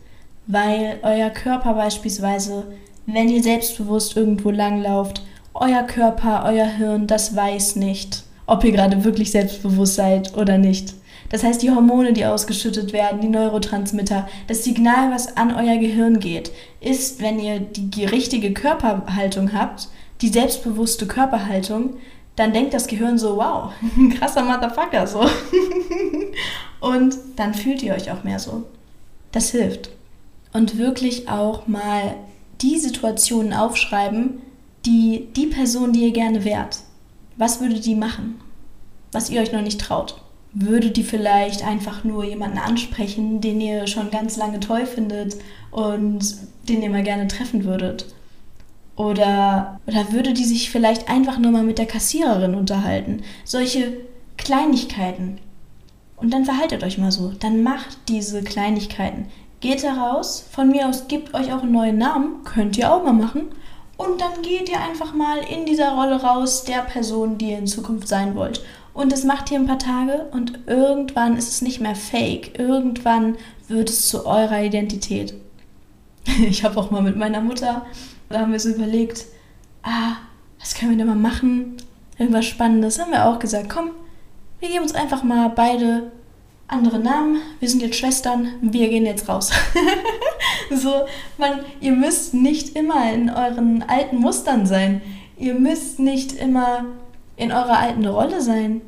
Weil 0.47 0.99
euer 1.01 1.29
Körper 1.29 1.73
beispielsweise, 1.73 2.65
wenn 3.05 3.29
ihr 3.29 3.41
selbstbewusst 3.41 4.17
irgendwo 4.17 4.51
langlauft, 4.51 5.23
euer 5.53 5.83
Körper, 5.83 6.43
euer 6.45 6.65
Hirn, 6.65 7.07
das 7.07 7.35
weiß 7.35 7.77
nicht, 7.77 8.23
ob 8.45 8.63
ihr 8.63 8.71
gerade 8.71 9.03
wirklich 9.03 9.31
selbstbewusst 9.31 9.95
seid 9.95 10.35
oder 10.37 10.57
nicht. 10.57 10.93
Das 11.29 11.43
heißt, 11.43 11.61
die 11.61 11.71
Hormone, 11.71 12.13
die 12.13 12.25
ausgeschüttet 12.25 12.93
werden, 12.93 13.21
die 13.21 13.27
Neurotransmitter, 13.27 14.27
das 14.47 14.63
Signal, 14.63 15.11
was 15.11 15.37
an 15.37 15.55
euer 15.55 15.77
Gehirn 15.77 16.19
geht, 16.19 16.51
ist, 16.79 17.21
wenn 17.21 17.39
ihr 17.39 17.59
die 17.59 18.05
richtige 18.05 18.53
Körperhaltung 18.53 19.53
habt, 19.53 19.87
die 20.21 20.27
selbstbewusste 20.29 21.07
Körperhaltung, 21.07 21.95
dann 22.35 22.53
denkt 22.53 22.73
das 22.73 22.87
Gehirn 22.87 23.17
so, 23.17 23.37
wow, 23.37 23.71
krasser 24.17 24.43
Motherfucker, 24.43 25.07
so. 25.07 25.21
Und 26.79 27.15
dann 27.35 27.53
fühlt 27.53 27.83
ihr 27.83 27.93
euch 27.93 28.11
auch 28.11 28.23
mehr 28.23 28.39
so. 28.39 28.63
Das 29.31 29.51
hilft. 29.51 29.89
Und 30.51 30.77
wirklich 30.77 31.29
auch 31.29 31.67
mal 31.67 32.15
die 32.61 32.77
Situationen 32.77 33.53
aufschreiben, 33.53 34.41
die 34.85 35.27
die 35.35 35.47
Person, 35.47 35.93
die 35.93 36.05
ihr 36.05 36.11
gerne 36.11 36.43
wärt. 36.43 36.79
Was 37.37 37.61
würde 37.61 37.79
die 37.79 37.95
machen? 37.95 38.39
Was 39.11 39.29
ihr 39.29 39.41
euch 39.41 39.51
noch 39.51 39.61
nicht 39.61 39.81
traut? 39.81 40.21
Würde 40.53 40.91
die 40.91 41.03
vielleicht 41.03 41.65
einfach 41.65 42.03
nur 42.03 42.23
jemanden 42.23 42.59
ansprechen, 42.59 43.41
den 43.41 43.59
ihr 43.59 43.87
schon 43.87 44.11
ganz 44.11 44.37
lange 44.37 44.59
toll 44.59 44.85
findet 44.85 45.37
und 45.71 46.35
den 46.69 46.83
ihr 46.83 46.89
mal 46.89 47.03
gerne 47.03 47.27
treffen 47.27 47.63
würdet? 47.63 48.13
Oder, 48.95 49.79
oder 49.87 50.11
würde 50.11 50.33
die 50.33 50.45
sich 50.45 50.69
vielleicht 50.69 51.09
einfach 51.09 51.39
nur 51.39 51.51
mal 51.51 51.63
mit 51.63 51.79
der 51.79 51.87
Kassiererin 51.87 52.53
unterhalten? 52.53 53.23
Solche 53.43 53.97
Kleinigkeiten. 54.37 55.39
Und 56.17 56.31
dann 56.31 56.45
verhaltet 56.45 56.83
euch 56.83 56.97
mal 56.97 57.11
so. 57.11 57.33
Dann 57.39 57.63
macht 57.63 57.97
diese 58.07 58.43
Kleinigkeiten. 58.43 59.25
Geht 59.61 59.83
da 59.83 59.93
raus. 59.93 60.45
Von 60.51 60.69
mir 60.69 60.87
aus 60.87 61.07
gibt 61.07 61.33
euch 61.33 61.51
auch 61.53 61.63
einen 61.63 61.71
neuen 61.71 61.97
Namen. 61.97 62.43
Könnt 62.43 62.77
ihr 62.77 62.93
auch 62.93 63.03
mal 63.03 63.13
machen. 63.13 63.47
Und 63.97 64.21
dann 64.21 64.41
geht 64.41 64.69
ihr 64.69 64.79
einfach 64.79 65.13
mal 65.13 65.39
in 65.39 65.65
dieser 65.65 65.93
Rolle 65.93 66.21
raus, 66.21 66.63
der 66.63 66.81
Person, 66.81 67.37
die 67.37 67.51
ihr 67.51 67.59
in 67.59 67.67
Zukunft 67.67 68.07
sein 68.07 68.35
wollt. 68.35 68.61
Und 68.93 69.11
das 69.11 69.23
macht 69.23 69.49
ihr 69.51 69.59
ein 69.59 69.67
paar 69.67 69.79
Tage 69.79 70.27
und 70.31 70.59
irgendwann 70.67 71.35
ist 71.35 71.49
es 71.49 71.61
nicht 71.61 71.79
mehr 71.79 71.95
fake. 71.95 72.59
Irgendwann 72.59 73.37
wird 73.67 73.89
es 73.89 74.07
zu 74.07 74.25
eurer 74.25 74.61
Identität. 74.63 75.33
Ich 76.47 76.63
habe 76.63 76.79
auch 76.79 76.89
mal 76.89 77.01
mit 77.01 77.17
meiner 77.17 77.41
Mutter 77.41 77.85
da 78.33 78.39
haben 78.39 78.51
wir 78.51 78.59
so 78.59 78.69
überlegt, 78.69 79.25
ah, 79.83 80.17
was 80.59 80.73
können 80.73 80.91
wir 80.91 80.97
denn 80.97 81.07
mal 81.07 81.15
machen? 81.15 81.77
Irgendwas 82.17 82.45
Spannendes. 82.45 82.99
Haben 82.99 83.11
wir 83.11 83.27
auch 83.27 83.37
gesagt, 83.37 83.69
komm, 83.69 83.91
wir 84.59 84.69
geben 84.69 84.83
uns 84.83 84.95
einfach 84.95 85.23
mal 85.23 85.49
beide 85.49 86.11
andere 86.67 86.97
Namen. 86.99 87.41
Wir 87.59 87.69
sind 87.69 87.81
jetzt 87.81 87.97
Schwestern, 87.97 88.47
wir 88.61 88.89
gehen 88.89 89.05
jetzt 89.05 89.29
raus. 89.29 89.51
so, 90.71 91.05
man, 91.37 91.59
ihr 91.79 91.91
müsst 91.91 92.33
nicht 92.33 92.75
immer 92.75 93.13
in 93.13 93.29
euren 93.29 93.83
alten 93.83 94.17
Mustern 94.17 94.65
sein. 94.65 95.01
Ihr 95.37 95.53
müsst 95.53 95.99
nicht 95.99 96.33
immer 96.33 96.85
in 97.35 97.51
eurer 97.51 97.77
alten 97.77 98.05
Rolle 98.05 98.41
sein. 98.41 98.81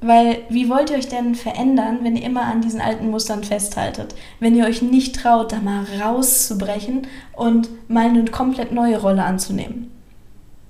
Weil 0.00 0.38
wie 0.48 0.68
wollt 0.68 0.90
ihr 0.90 0.96
euch 0.96 1.08
denn 1.08 1.34
verändern, 1.34 1.98
wenn 2.02 2.14
ihr 2.14 2.22
immer 2.22 2.42
an 2.42 2.60
diesen 2.60 2.80
alten 2.80 3.10
Mustern 3.10 3.42
festhaltet? 3.42 4.14
Wenn 4.38 4.54
ihr 4.54 4.64
euch 4.64 4.80
nicht 4.80 5.16
traut, 5.16 5.50
da 5.50 5.58
mal 5.58 5.84
rauszubrechen 6.00 7.08
und 7.34 7.68
mal 7.88 8.06
eine 8.06 8.24
komplett 8.26 8.70
neue 8.70 9.00
Rolle 9.00 9.24
anzunehmen? 9.24 9.90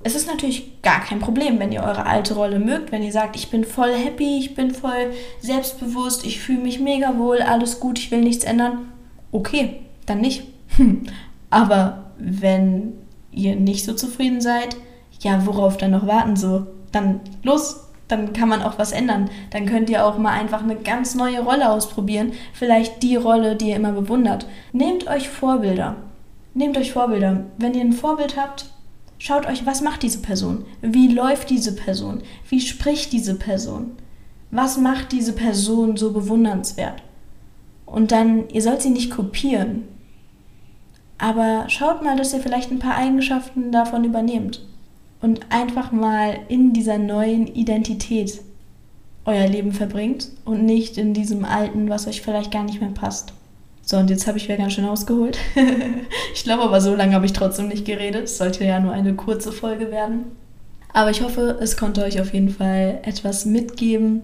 Es 0.03 0.15
ist 0.15 0.29
natürlich 0.29 0.81
gar 0.81 1.01
kein 1.01 1.19
Problem, 1.19 1.59
wenn 1.59 1.73
ihr 1.73 1.83
eure 1.83 2.07
alte 2.07 2.35
Rolle 2.35 2.61
mögt, 2.61 2.93
wenn 2.93 3.03
ihr 3.03 3.13
sagt, 3.13 3.37
ich 3.37 3.51
bin 3.51 3.65
voll 3.65 3.93
happy, 3.93 4.39
ich 4.39 4.55
bin 4.55 4.71
voll 4.71 5.13
selbstbewusst, 5.41 6.25
ich 6.25 6.41
fühle 6.41 6.63
mich 6.63 6.81
mega 6.81 7.19
wohl, 7.19 7.43
alles 7.43 7.81
gut, 7.81 7.99
ich 7.99 8.11
will 8.11 8.23
nichts 8.23 8.45
ändern. 8.45 8.93
Okay, 9.33 9.81
dann 10.07 10.21
nicht. 10.21 10.45
Aber 11.51 12.13
wenn 12.19 12.95
ihr 13.33 13.57
nicht 13.57 13.85
so 13.85 13.93
zufrieden 13.93 14.41
seid, 14.41 14.77
ja, 15.21 15.45
worauf 15.45 15.77
dann 15.77 15.91
noch 15.91 16.07
warten 16.07 16.37
so? 16.37 16.67
Dann 16.93 17.21
los, 17.43 17.88
dann 18.09 18.33
kann 18.33 18.49
man 18.49 18.63
auch 18.63 18.79
was 18.79 18.93
ändern. 18.93 19.31
Dann 19.51 19.67
könnt 19.67 19.91
ihr 19.91 20.05
auch 20.05 20.19
mal 20.19 20.33
einfach 20.33 20.63
eine 20.63 20.77
ganz 20.77 21.15
neue 21.15 21.41
Rolle 21.41 21.71
ausprobieren. 21.71 22.33
Vielleicht 22.55 23.03
die 23.03 23.17
Rolle, 23.17 23.55
die 23.55 23.69
ihr 23.69 23.77
immer 23.77 23.93
bewundert. 23.93 24.47
Nehmt 24.73 25.07
euch 25.07 25.29
Vorbilder. 25.29 25.97
Nehmt 26.55 26.79
euch 26.79 26.93
Vorbilder. 26.93 27.45
Wenn 27.59 27.75
ihr 27.75 27.83
ein 27.83 27.93
Vorbild 27.93 28.37
habt, 28.37 28.67
schaut 29.19 29.47
euch, 29.47 29.67
was 29.67 29.83
macht 29.83 30.03
diese 30.03 30.23
Person? 30.23 30.65
Wie 30.81 31.09
läuft 31.09 31.51
diese 31.51 31.77
Person? 31.77 32.23
Wie 32.49 32.61
spricht 32.61 33.13
diese 33.13 33.35
Person? 33.35 33.93
Was 34.51 34.79
macht 34.79 35.13
diese 35.13 35.35
Person 35.35 35.99
so 35.99 36.13
bewundernswert? 36.13 37.03
Und 37.85 38.11
dann, 38.11 38.49
ihr 38.49 38.63
sollt 38.63 38.81
sie 38.81 38.91
nicht 38.91 39.11
kopieren. 39.11 39.85
Aber 41.19 41.65
schaut 41.69 42.03
mal, 42.03 42.17
dass 42.17 42.33
ihr 42.33 42.41
vielleicht 42.41 42.71
ein 42.71 42.79
paar 42.79 42.97
Eigenschaften 42.97 43.71
davon 43.71 44.05
übernehmt 44.05 44.63
und 45.21 45.41
einfach 45.51 45.93
mal 45.93 46.39
in 46.49 46.73
dieser 46.73 46.99
neuen 46.99 47.47
Identität 47.47 48.41
euer 49.25 49.47
Leben 49.47 49.73
verbringt 49.73 50.29
und 50.45 50.65
nicht 50.65 50.97
in 50.97 51.13
diesem 51.13 51.45
alten, 51.45 51.89
was 51.89 52.07
euch 52.07 52.23
vielleicht 52.23 52.51
gar 52.51 52.65
nicht 52.65 52.81
mehr 52.81 52.91
passt. 52.91 53.33
So, 53.83 53.97
und 53.97 54.11
jetzt 54.11 54.27
habe 54.27 54.39
ich 54.39 54.45
wieder 54.45 54.59
ganz 54.59 54.75
schön 54.75 54.85
ausgeholt. 54.85 55.39
ich 56.35 56.45
glaube 56.45 56.63
aber, 56.63 56.81
so 56.81 56.95
lange 56.95 57.15
habe 57.15 57.27
ich 57.27 57.33
trotzdem 57.33 57.69
nicht 57.69 57.85
geredet. 57.85 58.25
Es 58.25 58.39
sollte 58.39 58.65
ja 58.65 58.81
nur 58.81 58.93
eine 58.93 59.15
kurze 59.15 59.51
Folge 59.51 59.91
werden. 59.91 60.25
Aber 60.93 61.11
ich 61.11 61.23
hoffe, 61.23 61.59
es 61.61 61.77
konnte 61.77 62.05
euch 62.05 62.21
auf 62.21 62.33
jeden 62.33 62.51
Fall 62.51 63.01
etwas 63.03 63.45
mitgeben. 63.45 64.23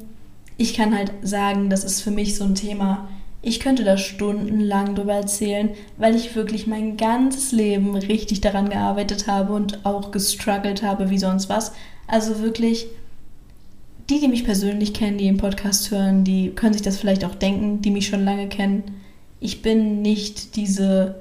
Ich 0.57 0.75
kann 0.75 0.97
halt 0.97 1.13
sagen, 1.23 1.71
das 1.71 1.85
ist 1.85 2.03
für 2.03 2.11
mich 2.11 2.37
so 2.37 2.45
ein 2.45 2.55
Thema, 2.55 3.09
ich 3.47 3.61
könnte 3.61 3.85
da 3.85 3.99
stundenlang 3.99 4.95
drüber 4.95 5.13
erzählen, 5.13 5.71
weil 5.99 6.17
ich 6.17 6.35
wirklich 6.35 6.67
mein 6.67 6.97
ganzes 6.97 7.53
Leben 7.53 7.95
richtig 7.95 8.41
daran 8.41 8.71
gearbeitet 8.71 9.27
habe 9.27 9.53
und 9.53 9.85
auch 9.85 10.11
gestruggelt 10.13 10.83
habe 10.83 11.11
wie 11.11 11.19
sonst 11.19 11.51
was. 11.51 11.73
Also 12.07 12.41
wirklich, 12.41 12.87
die, 14.09 14.19
die 14.19 14.29
mich 14.29 14.45
persönlich 14.45 14.95
kennen, 14.95 15.19
die 15.19 15.27
den 15.27 15.37
Podcast 15.37 15.91
hören, 15.91 16.25
die 16.25 16.53
können 16.53 16.73
sich 16.73 16.81
das 16.81 16.97
vielleicht 16.97 17.23
auch 17.23 17.35
denken, 17.35 17.83
die 17.83 17.91
mich 17.91 18.07
schon 18.07 18.25
lange 18.25 18.49
kennen. 18.49 18.83
Ich 19.41 19.61
bin 19.61 20.01
nicht 20.01 20.57
diese 20.57 21.17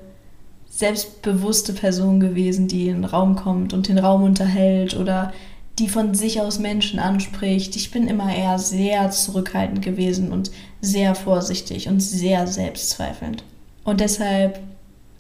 selbstbewusste 0.70 1.74
Person 1.74 2.22
gewesen, 2.22 2.70
die 2.70 2.88
in 2.88 3.02
den 3.02 3.06
Raum 3.06 3.36
kommt 3.36 3.74
und 3.74 3.90
den 3.90 4.00
Raum 4.00 4.24
unterhält 4.24 4.96
oder 4.96 5.34
die 5.78 5.90
von 5.90 6.14
sich 6.14 6.40
aus 6.40 6.58
Menschen 6.58 7.00
anspricht. 7.00 7.76
Ich 7.76 7.92
bin 7.92 8.08
immer 8.08 8.34
eher 8.34 8.60
sehr 8.60 9.12
zurückhaltend 9.12 9.82
gewesen 9.82 10.32
und 10.32 10.52
sehr 10.84 11.16
vorsichtig 11.16 11.88
und 11.88 12.02
sehr 12.02 12.46
selbstzweifelnd. 12.46 13.44
Und 13.86 14.02
deshalb, 14.02 14.60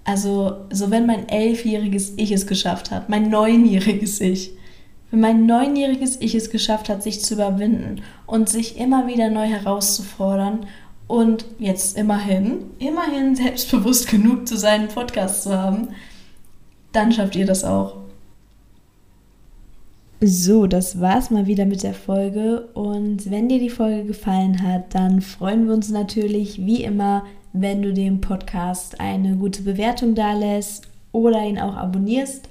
also, 0.03 0.57
so 0.69 0.91
wenn 0.91 1.05
mein 1.05 1.29
elfjähriges 1.29 2.13
Ich 2.17 2.31
es 2.31 2.45
geschafft 2.45 2.91
hat, 2.91 3.09
mein 3.09 3.29
neunjähriges 3.29 4.19
Ich, 4.19 4.51
wenn 5.09 5.21
mein 5.21 5.45
neunjähriges 5.45 6.17
Ich 6.19 6.35
es 6.35 6.49
geschafft 6.49 6.89
hat, 6.89 7.01
sich 7.01 7.23
zu 7.23 7.35
überwinden 7.35 8.01
und 8.25 8.49
sich 8.49 8.77
immer 8.77 9.07
wieder 9.07 9.29
neu 9.29 9.47
herauszufordern 9.47 10.67
und 11.07 11.45
jetzt 11.59 11.97
immerhin, 11.97 12.65
immerhin 12.79 13.35
selbstbewusst 13.35 14.07
genug 14.11 14.47
zu 14.47 14.57
sein, 14.57 14.81
einen 14.81 14.89
Podcast 14.89 15.43
zu 15.43 15.57
haben, 15.57 15.89
dann 16.91 17.13
schafft 17.13 17.37
ihr 17.37 17.45
das 17.45 17.63
auch. 17.63 17.95
So, 20.25 20.67
das 20.67 21.01
war's 21.01 21.31
mal 21.31 21.47
wieder 21.47 21.65
mit 21.65 21.83
der 21.83 21.93
Folge. 21.93 22.69
Und 22.75 23.29
wenn 23.29 23.49
dir 23.49 23.59
die 23.59 23.69
Folge 23.69 24.05
gefallen 24.05 24.63
hat, 24.63 24.95
dann 24.95 25.19
freuen 25.19 25.67
wir 25.67 25.73
uns 25.73 25.89
natürlich 25.89 26.65
wie 26.65 26.81
immer, 26.81 27.25
wenn 27.51 27.81
du 27.81 27.93
dem 27.93 28.21
Podcast 28.21 29.01
eine 29.01 29.35
gute 29.35 29.63
Bewertung 29.63 30.15
da 30.15 30.31
lässt 30.31 30.87
oder 31.11 31.43
ihn 31.43 31.59
auch 31.59 31.75
abonnierst. 31.75 32.47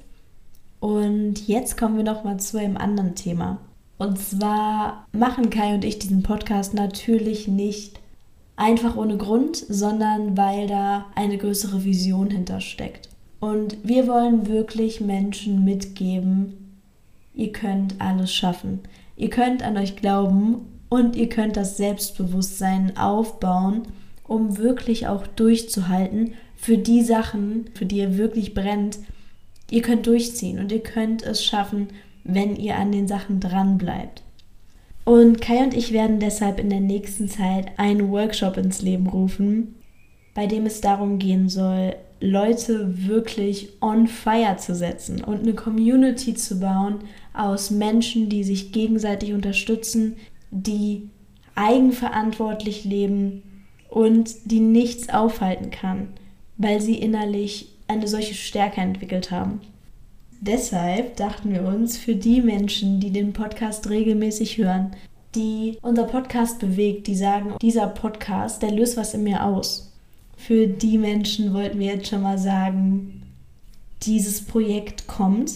Und 0.81 1.49
jetzt 1.49 1.79
kommen 1.79 1.97
wir 1.97 2.05
noch 2.05 2.25
mal 2.25 2.39
zu 2.39 2.59
einem 2.59 2.77
anderen 2.77 3.15
Thema. 3.15 3.57
Und 3.97 4.19
zwar 4.19 5.07
machen 5.13 5.49
Kai 5.49 5.75
und 5.75 5.87
ich 5.87 5.99
diesen 5.99 6.23
Podcast 6.23 6.75
natürlich 6.75 7.49
nicht 7.49 8.01
einfach 8.55 8.99
ohne 8.99 9.17
Grund, 9.17 9.57
sondern 9.57 10.37
weil 10.37 10.67
da 10.67 11.07
eine 11.15 11.39
größere 11.39 11.85
Vision 11.85 12.29
hintersteckt. 12.29 13.09
Und 13.41 13.79
wir 13.83 14.07
wollen 14.09 14.47
wirklich 14.47 15.01
Menschen 15.01 15.65
mitgeben, 15.65 16.62
Ihr 17.35 17.53
könnt 17.53 18.01
alles 18.01 18.33
schaffen. 18.33 18.81
Ihr 19.17 19.31
könnt 19.31 19.63
an 19.63 19.77
euch 19.77 19.97
glauben 19.97 20.67
und 20.89 21.17
ihr 21.17 21.29
könnt 21.29 21.57
das 21.57 21.77
Selbstbewusstsein 21.77 22.97
aufbauen, 22.97 23.83
um 24.25 24.59
wirklich 24.59 25.07
auch 25.07 25.27
durchzuhalten 25.27 26.35
für 26.57 26.79
die 26.79 27.03
Sachen, 27.03 27.67
für 27.75 27.87
die 27.87 27.99
ihr 27.99 28.19
wirklich 28.19 28.55
brennt. 28.55 28.99
Ihr 29.71 29.83
könnt 29.83 30.07
durchziehen 30.07 30.59
und 30.59 30.71
ihr 30.71 30.83
könnt 30.83 31.23
es 31.23 31.45
schaffen, 31.45 31.89
wenn 32.25 32.57
ihr 32.57 32.77
an 32.77 32.93
den 32.93 33.09
Sachen 33.09 33.41
dran 33.41 33.79
bleibt. 33.79 34.23
Und 35.05 35.41
Kai 35.41 35.65
und 35.65 35.75
ich 35.75 35.93
werden 35.93 36.21
deshalb 36.21 36.61
in 36.61 36.71
der 36.71 36.81
nächsten 36.81 37.29
Zeit 37.29 37.79
einen 37.79 38.11
Workshop 38.11 38.57
ins 38.57 38.83
Leben 38.83 39.09
rufen, 39.09 39.75
bei 40.35 40.47
dem 40.47 40.67
es 40.67 40.81
darum 40.81 41.19
gehen 41.19 41.49
soll, 41.49 41.97
Leute 42.23 43.09
wirklich 43.09 43.71
on 43.81 44.07
fire 44.07 44.57
zu 44.57 44.77
setzen 44.77 45.25
und 45.25 45.41
eine 45.41 45.55
Community 45.55 46.35
zu 46.35 46.61
bauen 46.61 47.01
aus 47.35 47.73
Menschen, 47.73 48.29
die 48.29 48.45
sich 48.45 48.71
gegenseitig 48.71 49.33
unterstützen, 49.33 50.15
die 50.53 51.11
eigenverantwortlich 51.57 52.85
leben 52.85 53.43
und 53.89 54.31
die 54.45 54.61
nichts 54.61 55.09
aufhalten 55.09 55.71
kann, 55.71 56.09
weil 56.57 56.81
sie 56.81 56.95
innerlich 56.95 57.69
eine 57.89 58.07
solche 58.07 58.35
Stärke 58.35 58.81
entwickelt 58.81 59.33
haben. 59.33 59.61
Deshalb 60.41 61.17
dachten 61.17 61.53
wir 61.53 61.65
uns, 61.65 61.99
für 61.99 62.15
die 62.15 62.41
Menschen, 62.41 63.01
die 63.01 63.11
den 63.11 63.33
Podcast 63.33 63.91
regelmäßig 63.91 64.59
hören, 64.59 64.93
die 65.35 65.79
unser 65.83 66.05
Podcast 66.05 66.61
bewegt, 66.61 67.09
die 67.09 67.17
sagen, 67.17 67.55
dieser 67.61 67.89
Podcast, 67.89 68.63
der 68.63 68.71
löst 68.71 68.97
was 68.97 69.15
in 69.15 69.25
mir 69.25 69.45
aus 69.45 69.92
für 70.47 70.67
die 70.67 70.99
Menschen 70.99 71.55
wollten 71.55 71.79
wir 71.79 71.95
jetzt 71.95 72.09
schon 72.09 72.23
mal 72.23 72.39
sagen, 72.39 73.23
dieses 74.03 74.45
Projekt 74.45 75.07
kommt. 75.07 75.53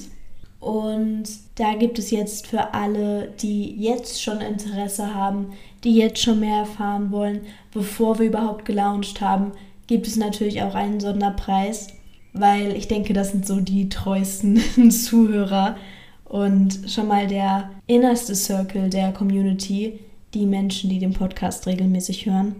Und 0.61 1.25
da 1.57 1.75
gibt 1.75 1.99
es 1.99 2.11
jetzt 2.11 2.46
für 2.46 2.72
alle, 2.72 3.33
die 3.40 3.75
jetzt 3.77 4.22
schon 4.22 4.40
Interesse 4.40 5.14
haben, 5.14 5.53
die 5.85 5.96
jetzt 5.96 6.20
schon 6.20 6.40
mehr 6.40 6.61
erfahren 6.61 7.11
wollen, 7.11 7.40
bevor 7.72 8.18
wir 8.18 8.27
überhaupt 8.27 8.64
gelauncht 8.64 9.20
haben, 9.20 9.53
gibt 9.87 10.07
es 10.07 10.16
natürlich 10.16 10.62
auch 10.62 10.75
einen 10.75 11.01
Sonderpreis, 11.01 11.88
weil 12.33 12.77
ich 12.77 12.88
denke, 12.88 13.12
das 13.12 13.33
sind 13.33 13.46
so 13.46 13.61
die 13.61 13.88
treuesten 13.88 14.61
Zuhörer 14.90 15.77
und 16.25 16.81
schon 16.88 17.09
mal 17.09 17.27
der 17.27 17.70
innerste 17.87 18.35
Circle 18.35 18.90
der 18.90 19.12
Community, 19.12 20.01
die 20.35 20.46
Menschen, 20.46 20.90
die 20.90 20.99
den 20.99 21.12
Podcast 21.12 21.66
regelmäßig 21.66 22.27
hören. 22.27 22.57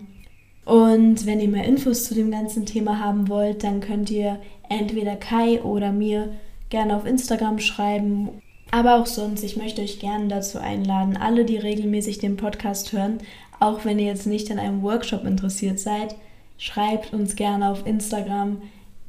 Und 0.67 1.27
wenn 1.27 1.39
ihr 1.39 1.47
mehr 1.47 1.65
Infos 1.65 2.05
zu 2.05 2.15
dem 2.15 2.33
ganzen 2.33 2.67
Thema 2.67 2.99
haben 2.99 3.29
wollt, 3.29 3.63
dann 3.63 3.81
könnt 3.81 4.11
ihr 4.11 4.41
entweder 4.69 5.15
Kai 5.15 5.63
oder 5.63 5.93
mir 5.93 6.33
gerne 6.71 6.97
auf 6.97 7.07
Instagram 7.07 7.61
schreiben. 7.61 8.31
Aber 8.73 8.97
auch 8.97 9.07
sonst, 9.07 9.45
ich 9.45 9.57
möchte 9.57 9.81
euch 9.81 10.01
gerne 10.01 10.27
dazu 10.27 10.59
einladen, 10.59 11.17
alle, 11.17 11.45
die 11.45 11.57
regelmäßig 11.57 12.19
den 12.19 12.37
Podcast 12.37 12.93
hören, 12.93 13.19
auch 13.61 13.85
wenn 13.85 14.01
ihr 14.01 14.07
jetzt 14.07 14.27
nicht 14.27 14.51
an 14.51 14.59
einem 14.59 14.83
Workshop 14.83 15.25
interessiert 15.25 15.79
seid, 15.79 16.17
schreibt 16.59 17.15
uns 17.15 17.37
gerne 17.37 17.71
auf 17.71 17.87
Instagram. 17.87 18.61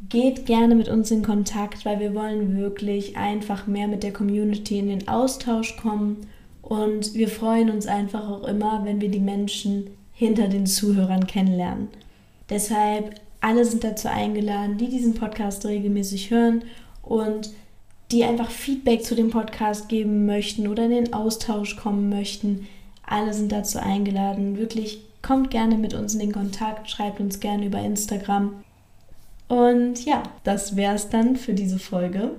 Geht 0.10 0.46
gerne 0.46 0.76
mit 0.76 0.90
uns 0.90 1.10
in 1.10 1.24
Kontakt, 1.24 1.86
weil 1.86 2.00
wir 2.00 2.14
wollen 2.14 2.56
wirklich 2.56 3.18
einfach 3.18 3.66
mehr 3.66 3.88
mit 3.88 4.04
der 4.04 4.14
Community 4.14 4.78
in 4.78 4.90
den 4.90 5.08
Austausch 5.08 5.76
kommen. 5.78 6.18
Und 6.62 7.16
wir 7.16 7.30
freuen 7.30 7.72
uns 7.72 7.88
einfach 7.88 8.30
auch 8.30 8.44
immer, 8.44 8.86
wenn 8.86 9.02
wir 9.02 9.10
die 9.10 9.20
Menschen 9.20 9.97
hinter 10.18 10.48
den 10.48 10.66
Zuhörern 10.66 11.28
kennenlernen. 11.28 11.90
Deshalb, 12.50 13.22
alle 13.40 13.64
sind 13.66 13.84
dazu 13.84 14.08
eingeladen, 14.08 14.78
die 14.78 14.90
diesen 14.90 15.14
Podcast 15.14 15.64
regelmäßig 15.66 16.32
hören 16.32 16.64
und 17.04 17.52
die 18.12 18.24
einfach 18.24 18.50
Feedback 18.50 19.04
zu 19.04 19.16
dem 19.16 19.30
Podcast 19.30 19.90
geben 19.90 20.26
möchten 20.26 20.68
oder 20.68 20.86
in 20.86 20.92
den 20.92 21.14
Austausch 21.14 21.76
kommen 21.76 22.10
möchten. 22.10 22.68
Alle 23.06 23.34
sind 23.34 23.52
dazu 23.52 23.80
eingeladen. 23.80 24.58
Wirklich 24.58 25.02
kommt 25.22 25.52
gerne 25.52 25.78
mit 25.78 25.94
uns 25.94 26.14
in 26.14 26.20
den 26.20 26.32
Kontakt, 26.32 26.90
schreibt 26.90 27.20
uns 27.20 27.40
gerne 27.40 27.68
über 27.68 27.80
Instagram. 27.80 28.64
Und 29.48 30.04
ja, 30.04 30.24
das 30.44 30.76
wäre 30.76 30.96
es 30.96 31.10
dann 31.10 31.36
für 31.36 31.54
diese 31.54 31.78
Folge. 31.78 32.32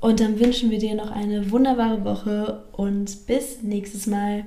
Und 0.00 0.20
dann 0.20 0.38
wünschen 0.38 0.70
wir 0.70 0.78
dir 0.78 0.94
noch 0.94 1.12
eine 1.12 1.50
wunderbare 1.50 2.04
Woche 2.04 2.62
und 2.72 3.26
bis 3.26 3.62
nächstes 3.62 4.06
Mal. 4.06 4.44